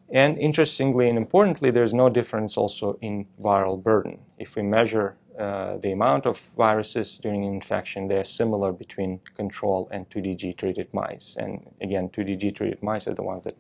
And 0.09 0.39
interestingly 0.39 1.09
and 1.09 1.19
importantly, 1.19 1.71
there's 1.71 1.93
no 1.93 2.09
difference 2.09 2.57
also 2.57 2.99
in 3.01 3.27
viral 3.41 3.83
burden. 3.83 4.21
If 4.39 4.55
we 4.55 4.63
measure 4.63 5.17
uh, 5.39 5.79
the 5.79 5.93
amount 5.93 6.27
of 6.27 6.39
viruses 6.57 7.19
during 7.19 7.45
infection, 7.45 8.09
they're 8.09 8.25
similar 8.25 8.73
between 8.73 9.21
control 9.35 9.89
and 9.91 10.09
2DG 10.09 10.57
treated 10.57 10.89
mice. 10.95 11.37
And 11.39 11.69
again, 11.81 12.09
2DG 12.09 12.55
treated 12.55 12.83
mice 12.83 13.09
are 13.09 13.15
the 13.15 13.23
ones 13.23 13.45
that 13.45 13.57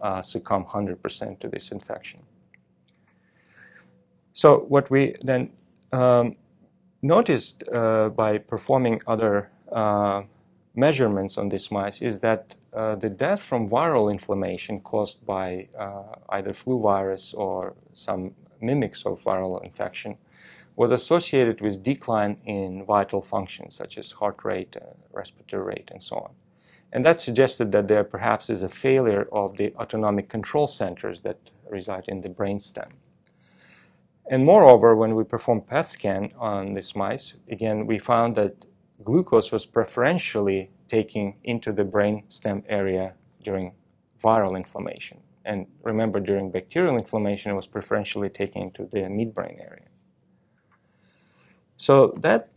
uh, 0.00 0.22
succumb 0.22 0.64
100% 0.64 1.40
to 1.40 1.48
this 1.48 1.72
infection. 1.72 2.20
So, 4.32 4.60
what 4.68 4.90
we 4.90 5.16
then 5.22 5.50
um, 5.92 6.36
noticed 7.02 7.64
uh, 7.68 8.08
by 8.10 8.38
performing 8.38 9.00
other 9.06 9.50
uh, 9.72 10.22
measurements 10.74 11.36
on 11.38 11.48
these 11.48 11.70
mice 11.70 12.00
is 12.00 12.20
that 12.20 12.56
uh, 12.72 12.94
the 12.94 13.10
death 13.10 13.42
from 13.42 13.68
viral 13.68 14.10
inflammation 14.10 14.80
caused 14.80 15.24
by 15.26 15.68
uh, 15.78 16.02
either 16.28 16.52
flu 16.52 16.80
virus 16.80 17.34
or 17.34 17.74
some 17.92 18.34
mimics 18.60 19.04
of 19.04 19.20
viral 19.22 19.62
infection 19.64 20.16
was 20.76 20.90
associated 20.90 21.60
with 21.60 21.82
decline 21.82 22.36
in 22.44 22.84
vital 22.84 23.20
functions 23.20 23.74
such 23.74 23.98
as 23.98 24.12
heart 24.12 24.44
rate, 24.44 24.76
uh, 24.76 24.84
respiratory 25.12 25.64
rate, 25.64 25.88
and 25.90 26.02
so 26.02 26.16
on. 26.16 26.32
And 26.92 27.04
that 27.06 27.20
suggested 27.20 27.72
that 27.72 27.88
there 27.88 28.04
perhaps 28.04 28.50
is 28.50 28.62
a 28.62 28.68
failure 28.68 29.28
of 29.32 29.56
the 29.56 29.74
autonomic 29.76 30.28
control 30.28 30.66
centers 30.66 31.22
that 31.22 31.38
reside 31.68 32.04
in 32.08 32.20
the 32.22 32.28
brainstem. 32.28 32.90
And 34.30 34.44
moreover, 34.44 34.94
when 34.94 35.16
we 35.16 35.24
performed 35.24 35.66
PET 35.66 35.88
scan 35.88 36.30
on 36.38 36.74
these 36.74 36.94
mice, 36.94 37.34
again, 37.50 37.84
we 37.84 37.98
found 37.98 38.36
that 38.36 38.64
glucose 39.02 39.50
was 39.50 39.66
preferentially 39.66 40.70
taken 40.88 41.34
into 41.42 41.72
the 41.72 41.82
brain 41.82 42.22
stem 42.28 42.62
area 42.68 43.14
during 43.42 43.72
viral 44.22 44.56
inflammation. 44.56 45.18
And 45.44 45.66
remember, 45.82 46.20
during 46.20 46.52
bacterial 46.52 46.96
inflammation, 46.96 47.50
it 47.50 47.54
was 47.54 47.66
preferentially 47.66 48.28
taken 48.28 48.62
into 48.62 48.84
the 48.84 49.00
midbrain 49.00 49.60
area. 49.60 49.88
So 51.76 52.14
that 52.18 52.50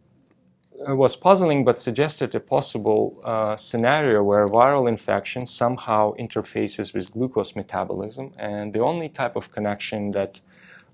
uh, 0.88 0.96
was 0.96 1.16
puzzling 1.16 1.66
but 1.66 1.80
suggested 1.80 2.36
a 2.36 2.40
possible 2.40 3.20
uh, 3.24 3.56
scenario 3.56 4.22
where 4.22 4.48
viral 4.48 4.88
infection 4.88 5.48
somehow 5.48 6.14
interfaces 6.20 6.94
with 6.94 7.10
glucose 7.10 7.56
metabolism. 7.56 8.34
And 8.38 8.74
the 8.74 8.82
only 8.82 9.10
type 9.10 9.36
of 9.36 9.52
connection 9.52 10.12
that 10.12 10.42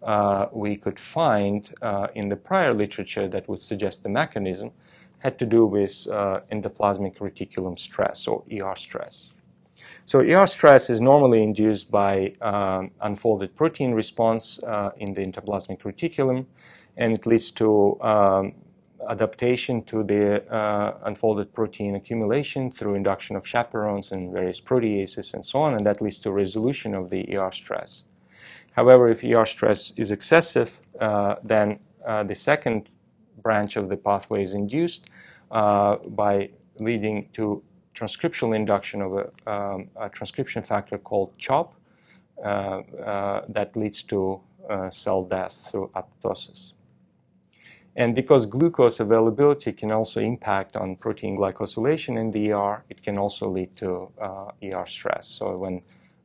uh, 0.03 0.47
we 0.51 0.75
could 0.75 0.99
find 0.99 1.73
uh, 1.81 2.07
in 2.15 2.29
the 2.29 2.35
prior 2.35 2.73
literature 2.73 3.27
that 3.27 3.47
would 3.49 3.61
suggest 3.61 4.03
the 4.03 4.09
mechanism 4.09 4.71
had 5.19 5.37
to 5.37 5.45
do 5.45 5.65
with 5.65 6.07
uh, 6.11 6.39
endoplasmic 6.51 7.17
reticulum 7.17 7.77
stress 7.77 8.27
or 8.27 8.43
ER 8.51 8.75
stress. 8.75 9.31
So 10.05 10.19
ER 10.19 10.47
stress 10.47 10.89
is 10.89 10.99
normally 11.01 11.43
induced 11.43 11.91
by 11.91 12.33
um, 12.41 12.91
unfolded 13.01 13.55
protein 13.55 13.93
response 13.93 14.59
uh, 14.63 14.91
in 14.97 15.13
the 15.13 15.21
endoplasmic 15.21 15.81
reticulum, 15.81 16.45
and 16.97 17.13
it 17.13 17.25
leads 17.25 17.51
to 17.51 17.99
um, 18.01 18.53
adaptation 19.07 19.83
to 19.83 20.03
the 20.03 20.47
uh, 20.51 20.97
unfolded 21.03 21.53
protein 21.53 21.95
accumulation 21.95 22.71
through 22.71 22.95
induction 22.95 23.35
of 23.35 23.47
chaperones 23.47 24.11
and 24.11 24.33
various 24.33 24.59
proteases 24.59 25.33
and 25.33 25.45
so 25.45 25.59
on, 25.59 25.73
and 25.75 25.85
that 25.85 26.01
leads 26.01 26.19
to 26.19 26.31
resolution 26.31 26.93
of 26.93 27.09
the 27.09 27.37
ER 27.37 27.51
stress. 27.51 28.03
However, 28.79 29.09
if 29.09 29.25
ER 29.25 29.45
stress 29.45 29.91
is 29.97 30.09
excessive, 30.09 30.79
uh, 31.01 31.35
then 31.43 31.79
uh, 32.05 32.23
the 32.23 32.35
second 32.35 32.87
branch 33.43 33.75
of 33.75 33.89
the 33.89 33.97
pathway 33.97 34.41
is 34.41 34.53
induced 34.53 35.03
uh, 35.51 35.97
by 36.21 36.51
leading 36.79 37.27
to 37.33 37.61
transcriptional 37.93 38.55
induction 38.55 39.01
of 39.01 39.11
a, 39.17 39.25
um, 39.53 39.89
a 39.99 40.07
transcription 40.07 40.61
factor 40.61 40.97
called 40.97 41.37
CHOP 41.37 41.67
that 43.57 43.69
leads 43.75 44.01
to 44.03 44.39
cell 44.91 45.23
death 45.35 45.55
through 45.69 45.91
apoptosis. 45.99 46.71
And 47.97 48.15
because 48.15 48.45
glucose 48.45 49.01
availability 49.01 49.73
can 49.73 49.91
also 49.91 50.21
impact 50.21 50.77
on 50.77 50.95
protein 50.95 51.35
glycosylation 51.35 52.17
in 52.17 52.31
the 52.31 52.53
ER, 52.53 52.85
it 52.89 53.03
can 53.03 53.17
also 53.17 53.49
lead 53.49 53.75
to 53.75 54.09
uh, 54.21 54.51
ER 54.63 54.85
stress. 54.85 55.27
So 55.27 55.57
when 55.57 55.81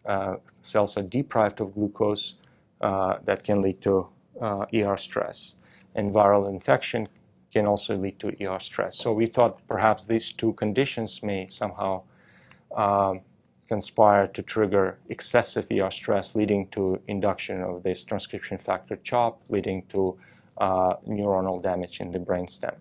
uh, 0.06 0.36
cells 0.62 0.96
are 0.96 1.02
deprived 1.02 1.60
of 1.60 1.74
glucose, 1.74 2.36
that 3.24 3.42
can 3.44 3.62
lead 3.62 3.80
to 3.82 4.08
ER 4.42 4.96
stress. 4.96 5.56
And 5.94 6.12
viral 6.12 6.48
infection 6.48 7.08
can 7.52 7.66
also 7.66 7.96
lead 7.96 8.18
to 8.18 8.28
ER 8.44 8.60
stress. 8.60 8.96
So 8.96 9.12
we 9.12 9.26
thought 9.26 9.66
perhaps 9.68 10.04
these 10.04 10.32
two 10.32 10.52
conditions 10.54 11.22
may 11.22 11.46
somehow 11.48 12.02
um, 12.76 13.20
conspire 13.68 14.26
to 14.28 14.42
trigger 14.42 14.98
excessive 15.08 15.66
ER 15.70 15.90
stress, 15.90 16.34
leading 16.34 16.68
to 16.68 17.00
induction 17.06 17.62
of 17.62 17.82
this 17.82 18.04
transcription 18.04 18.58
factor 18.58 18.96
CHOP, 18.96 19.42
leading 19.48 19.84
to 19.90 20.18
uh, 20.58 20.94
neuronal 21.08 21.62
damage 21.62 22.00
in 22.00 22.12
the 22.12 22.18
brainstem. 22.18 22.74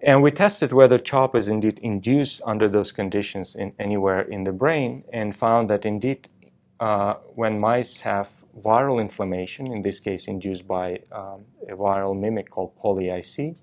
And 0.00 0.22
we 0.22 0.30
tested 0.30 0.72
whether 0.72 0.98
CHOP 0.98 1.34
is 1.34 1.48
indeed 1.48 1.78
induced 1.80 2.40
under 2.44 2.68
those 2.68 2.92
conditions 2.92 3.56
in 3.56 3.72
anywhere 3.78 4.20
in 4.20 4.44
the 4.44 4.52
brain 4.52 5.04
and 5.12 5.34
found 5.34 5.70
that 5.70 5.84
indeed 5.84 6.28
uh, 6.80 7.14
when 7.34 7.58
mice 7.58 8.00
have 8.00 8.30
viral 8.56 9.00
inflammation, 9.00 9.66
in 9.66 9.82
this 9.82 10.00
case 10.00 10.28
induced 10.28 10.66
by 10.66 11.00
um, 11.12 11.44
a 11.68 11.74
viral 11.74 12.18
mimic 12.18 12.50
called 12.50 12.76
poly-IC, 12.76 13.56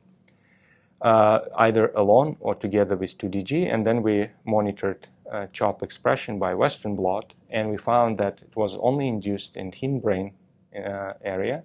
uh, 1.01 1.39
either 1.57 1.91
alone 1.95 2.37
or 2.39 2.55
together 2.55 2.95
with 2.95 3.17
2DG, 3.17 3.71
and 3.71 3.85
then 3.85 4.01
we 4.01 4.29
monitored 4.45 5.07
uh, 5.31 5.47
CHOP 5.47 5.81
expression 5.81 6.39
by 6.39 6.53
Western 6.53 6.95
blot, 6.95 7.33
and 7.49 7.69
we 7.69 7.77
found 7.77 8.17
that 8.17 8.41
it 8.41 8.55
was 8.55 8.77
only 8.79 9.07
induced 9.07 9.55
in 9.55 9.71
hindbrain 9.71 10.33
uh, 10.75 11.13
area, 11.23 11.63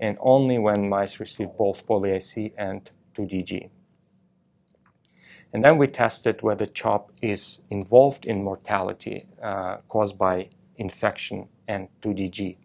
and 0.00 0.16
only 0.20 0.58
when 0.58 0.88
mice 0.88 1.20
received 1.20 1.56
both 1.56 1.86
poly-IC 1.86 2.54
and 2.56 2.90
2DG. 3.14 3.70
And 5.52 5.64
then 5.64 5.78
we 5.78 5.86
tested 5.86 6.42
whether 6.42 6.66
CHOP 6.66 7.10
is 7.22 7.62
involved 7.70 8.26
in 8.26 8.44
mortality 8.44 9.26
uh, 9.42 9.78
caused 9.88 10.18
by 10.18 10.50
infection 10.78 11.48
and 11.66 11.88
2DG. 12.02 12.56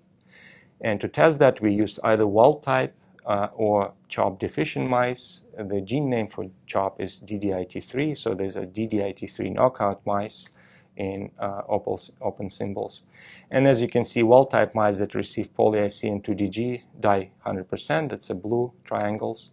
And 0.81 1.01
to 1.01 1.07
test 1.07 1.39
that, 1.39 1.61
we 1.61 1.73
used 1.73 1.99
either 2.03 2.25
wild 2.27 2.63
type 2.63 2.95
uh, 3.25 3.47
or 3.53 3.93
CHOP 4.07 4.39
deficient 4.39 4.89
mice. 4.89 5.43
The 5.57 5.81
gene 5.81 6.09
name 6.09 6.27
for 6.27 6.45
CHOP 6.65 7.01
is 7.01 7.21
DDIT3, 7.21 8.17
so 8.17 8.33
there's 8.33 8.57
a 8.57 8.65
DDIT3 8.65 9.53
knockout 9.53 10.05
mice 10.05 10.49
in 10.95 11.31
uh, 11.39 11.61
open 11.67 12.49
symbols. 12.49 13.03
And 13.49 13.67
as 13.67 13.81
you 13.81 13.87
can 13.87 14.05
see, 14.05 14.23
wild 14.23 14.51
type 14.51 14.75
mice 14.75 14.97
that 14.99 15.15
receive 15.15 15.53
poly-IC 15.53 16.03
and 16.03 16.23
2DG 16.23 16.83
die 16.99 17.31
100%. 17.45 18.09
That's 18.09 18.27
the 18.27 18.35
blue 18.35 18.73
triangles. 18.83 19.51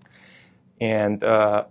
And 0.80 1.22
uh, 1.24 1.64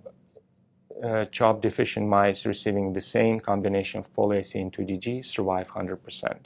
uh, 1.04 1.26
CHOP 1.26 1.62
deficient 1.62 2.08
mice 2.08 2.46
receiving 2.46 2.94
the 2.94 3.02
same 3.02 3.40
combination 3.40 4.00
of 4.00 4.14
poly-IC 4.14 4.56
and 4.56 4.72
2DG 4.72 5.26
survive 5.26 5.70
100%, 5.70 6.38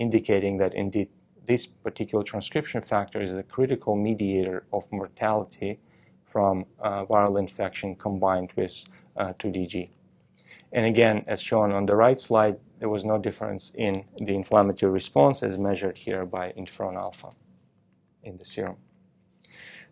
indicating 0.00 0.56
that 0.58 0.74
indeed 0.74 1.08
this 1.46 1.66
particular 1.66 2.24
transcription 2.24 2.80
factor 2.80 3.20
is 3.20 3.32
the 3.34 3.42
critical 3.42 3.94
mediator 3.94 4.64
of 4.72 4.90
mortality 4.90 5.78
from 6.24 6.64
uh, 6.80 7.04
viral 7.04 7.38
infection 7.38 7.94
combined 7.94 8.50
with 8.56 8.84
uh, 9.16 9.32
2DG. 9.38 9.90
And 10.72 10.86
again, 10.86 11.24
as 11.26 11.40
shown 11.40 11.72
on 11.72 11.86
the 11.86 11.96
right 11.96 12.20
slide, 12.20 12.56
there 12.78 12.88
was 12.88 13.04
no 13.04 13.18
difference 13.18 13.72
in 13.74 14.04
the 14.18 14.34
inflammatory 14.34 14.92
response 14.92 15.42
as 15.42 15.58
measured 15.58 15.98
here 15.98 16.24
by 16.24 16.52
interferon 16.52 16.96
alpha 16.96 17.30
in 18.22 18.38
the 18.38 18.44
serum. 18.44 18.76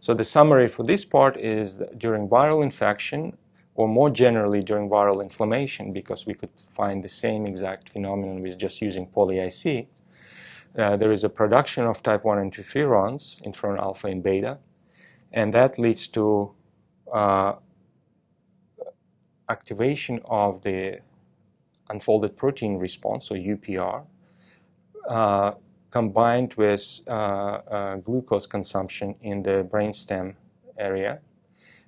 So 0.00 0.14
the 0.14 0.24
summary 0.24 0.68
for 0.68 0.84
this 0.84 1.04
part 1.04 1.36
is 1.36 1.78
that 1.78 1.98
during 1.98 2.28
viral 2.28 2.62
infection, 2.62 3.36
or 3.74 3.88
more 3.88 4.10
generally 4.10 4.60
during 4.60 4.88
viral 4.88 5.22
inflammation, 5.22 5.92
because 5.92 6.24
we 6.24 6.34
could 6.34 6.50
find 6.72 7.04
the 7.04 7.08
same 7.08 7.46
exact 7.46 7.88
phenomenon 7.88 8.42
with 8.42 8.58
just 8.58 8.80
using 8.80 9.06
poly-IC, 9.06 9.88
uh, 10.78 10.96
there 10.96 11.10
is 11.10 11.24
a 11.24 11.28
production 11.28 11.84
of 11.84 12.02
type 12.02 12.24
1 12.24 12.38
interferons, 12.38 13.42
interferon 13.42 13.78
alpha 13.78 14.06
and 14.06 14.22
beta, 14.22 14.58
and 15.32 15.52
that 15.52 15.78
leads 15.78 16.06
to 16.08 16.52
uh, 17.12 17.54
activation 19.48 20.20
of 20.24 20.62
the 20.62 21.00
unfolded 21.90 22.36
protein 22.36 22.76
response, 22.78 23.26
so 23.28 23.34
UPR, 23.34 24.04
uh, 25.08 25.52
combined 25.90 26.54
with 26.54 27.00
uh, 27.08 27.10
uh, 27.10 27.96
glucose 27.96 28.46
consumption 28.46 29.14
in 29.22 29.42
the 29.42 29.66
brainstem 29.68 30.34
area. 30.78 31.18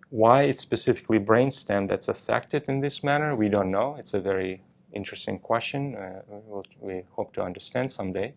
Why 0.08 0.44
it's 0.44 0.62
specifically 0.62 1.20
brainstem 1.20 1.86
that's 1.86 2.08
affected 2.08 2.64
in 2.66 2.80
this 2.80 3.04
manner, 3.04 3.36
we 3.36 3.48
don't 3.48 3.70
know. 3.70 3.94
It's 3.96 4.14
a 4.14 4.20
very 4.20 4.62
interesting 4.92 5.38
question. 5.38 5.96
We 6.80 7.04
hope 7.10 7.32
to 7.34 7.42
understand 7.42 7.92
someday. 7.92 8.34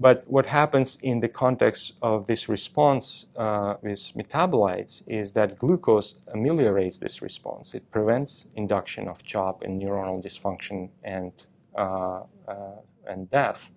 But 0.00 0.22
what 0.28 0.46
happens 0.46 0.96
in 1.02 1.18
the 1.18 1.28
context 1.28 1.94
of 2.02 2.26
this 2.26 2.48
response 2.48 3.26
uh, 3.36 3.74
with 3.82 3.98
metabolites 4.14 5.02
is 5.08 5.32
that 5.32 5.58
glucose 5.58 6.20
ameliorates 6.32 6.98
this 6.98 7.20
response. 7.20 7.74
It 7.74 7.90
prevents 7.90 8.46
induction 8.54 9.08
of 9.08 9.24
CHOP 9.24 9.64
and 9.64 9.82
neuronal 9.82 10.22
dysfunction 10.24 10.90
and, 11.02 11.32
uh, 11.76 12.20
uh, 12.46 12.76
and 13.08 13.28
death, 13.28 13.70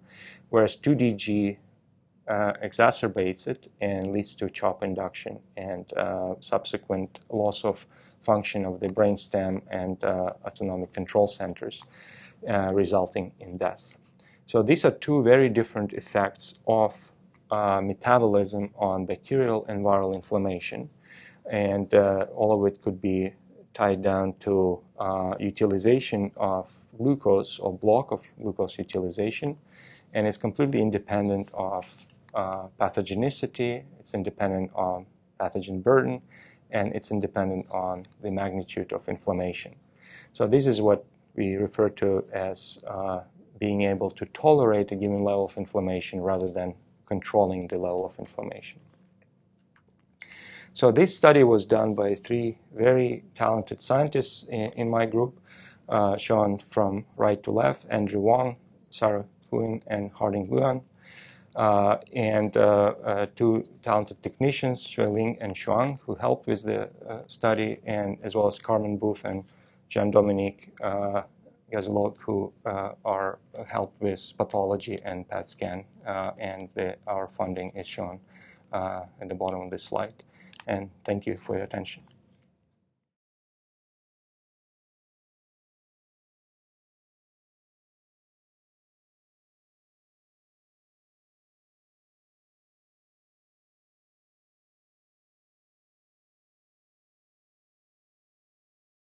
whereas 0.49 0.77
2DG 0.77 1.57
uh, 2.27 2.53
exacerbates 2.63 3.47
it 3.47 3.71
and 3.81 4.13
leads 4.13 4.35
to 4.35 4.47
CHOP 4.47 4.83
induction 4.83 5.39
and 5.57 5.91
uh, 5.97 6.35
subsequent 6.39 7.17
loss 7.31 7.65
of 7.65 7.87
function 8.19 8.63
of 8.63 8.79
the 8.79 8.89
brainstem 8.89 9.63
and 9.71 10.03
uh, 10.03 10.33
autonomic 10.45 10.93
control 10.93 11.27
centers, 11.27 11.81
resulting 12.71 13.31
in 13.39 13.57
death. 13.57 13.95
So 14.51 14.61
these 14.61 14.83
are 14.83 14.91
two 14.91 15.23
very 15.23 15.47
different 15.47 15.93
effects 15.93 16.55
of 16.67 17.13
uh, 17.49 17.79
metabolism 17.79 18.71
on 18.75 19.05
bacterial 19.05 19.65
and 19.69 19.81
viral 19.81 20.13
inflammation. 20.13 20.89
And 21.49 21.93
uh, 21.93 22.25
all 22.35 22.51
of 22.51 22.67
it 22.67 22.81
could 22.81 23.01
be 23.01 23.31
tied 23.73 24.01
down 24.01 24.33
to 24.41 24.81
uh, 24.99 25.35
utilization 25.39 26.31
of 26.35 26.81
glucose 26.97 27.59
or 27.59 27.71
block 27.71 28.11
of 28.11 28.27
glucose 28.41 28.77
utilization. 28.77 29.55
And 30.13 30.27
it's 30.27 30.35
completely 30.35 30.81
independent 30.81 31.49
of 31.53 31.83
uh, 32.33 32.67
pathogenicity, 32.77 33.85
it's 34.01 34.13
independent 34.13 34.71
on 34.75 35.05
pathogen 35.39 35.81
burden, 35.81 36.21
and 36.71 36.91
it's 36.91 37.09
independent 37.09 37.67
on 37.71 38.05
the 38.21 38.31
magnitude 38.31 38.91
of 38.91 39.07
inflammation. 39.07 39.75
So 40.33 40.45
this 40.45 40.67
is 40.67 40.81
what 40.81 41.05
we 41.37 41.55
refer 41.55 41.87
to 42.03 42.25
as 42.33 42.83
uh, 42.85 43.21
being 43.61 43.83
able 43.83 44.11
to 44.11 44.25
tolerate 44.43 44.91
a 44.91 44.97
given 44.97 45.23
level 45.23 45.45
of 45.45 45.57
inflammation 45.57 46.21
rather 46.21 46.49
than 46.49 46.75
controlling 47.07 47.67
the 47.69 47.79
level 47.79 48.05
of 48.05 48.19
inflammation. 48.19 48.81
So 50.73 50.91
this 50.91 51.17
study 51.17 51.43
was 51.43 51.65
done 51.67 51.95
by 51.95 52.15
three 52.15 52.57
very 52.73 53.23
talented 53.35 53.81
scientists 53.81 54.45
in, 54.49 54.71
in 54.81 54.89
my 54.89 55.05
group, 55.07 55.39
uh, 55.89 56.17
shown 56.17 56.61
from 56.71 57.05
right 57.17 57.43
to 57.43 57.51
left, 57.51 57.85
Andrew 57.89 58.21
Wang, 58.21 58.57
Sarah 58.89 59.25
Huen, 59.51 59.83
and 59.87 60.11
Harding 60.13 60.47
Luan. 60.49 60.81
uh, 61.55 61.97
and 62.13 62.55
uh, 62.57 62.93
uh, 63.03 63.25
two 63.35 63.67
talented 63.83 64.21
technicians, 64.23 64.83
Shui 64.83 65.37
and 65.41 65.55
Shuang, 65.55 65.99
who 66.05 66.15
helped 66.15 66.47
with 66.47 66.63
the 66.63 66.89
study, 67.27 67.79
and 67.85 68.17
as 68.23 68.35
well 68.35 68.47
as 68.47 68.57
Carmen 68.59 68.97
Booth 68.97 69.25
and 69.25 69.43
Jean-Dominique 69.89 70.71
Gazlot, 71.71 72.17
who 72.19 72.51
uh, 72.65 72.91
are 73.05 73.39
helped 73.67 74.01
with 74.01 74.33
pathology 74.37 74.99
and 75.03 75.27
PET 75.27 75.47
scan, 75.47 75.85
uh, 76.05 76.31
and 76.37 76.69
the, 76.73 76.97
our 77.07 77.27
funding 77.27 77.71
is 77.75 77.87
shown 77.87 78.19
uh, 78.73 79.03
at 79.21 79.29
the 79.29 79.35
bottom 79.35 79.61
of 79.61 79.69
this 79.71 79.83
slide. 79.83 80.23
And 80.67 80.89
thank 81.03 81.25
you 81.25 81.37
for 81.37 81.55
your 81.55 81.63
attention. 81.63 82.03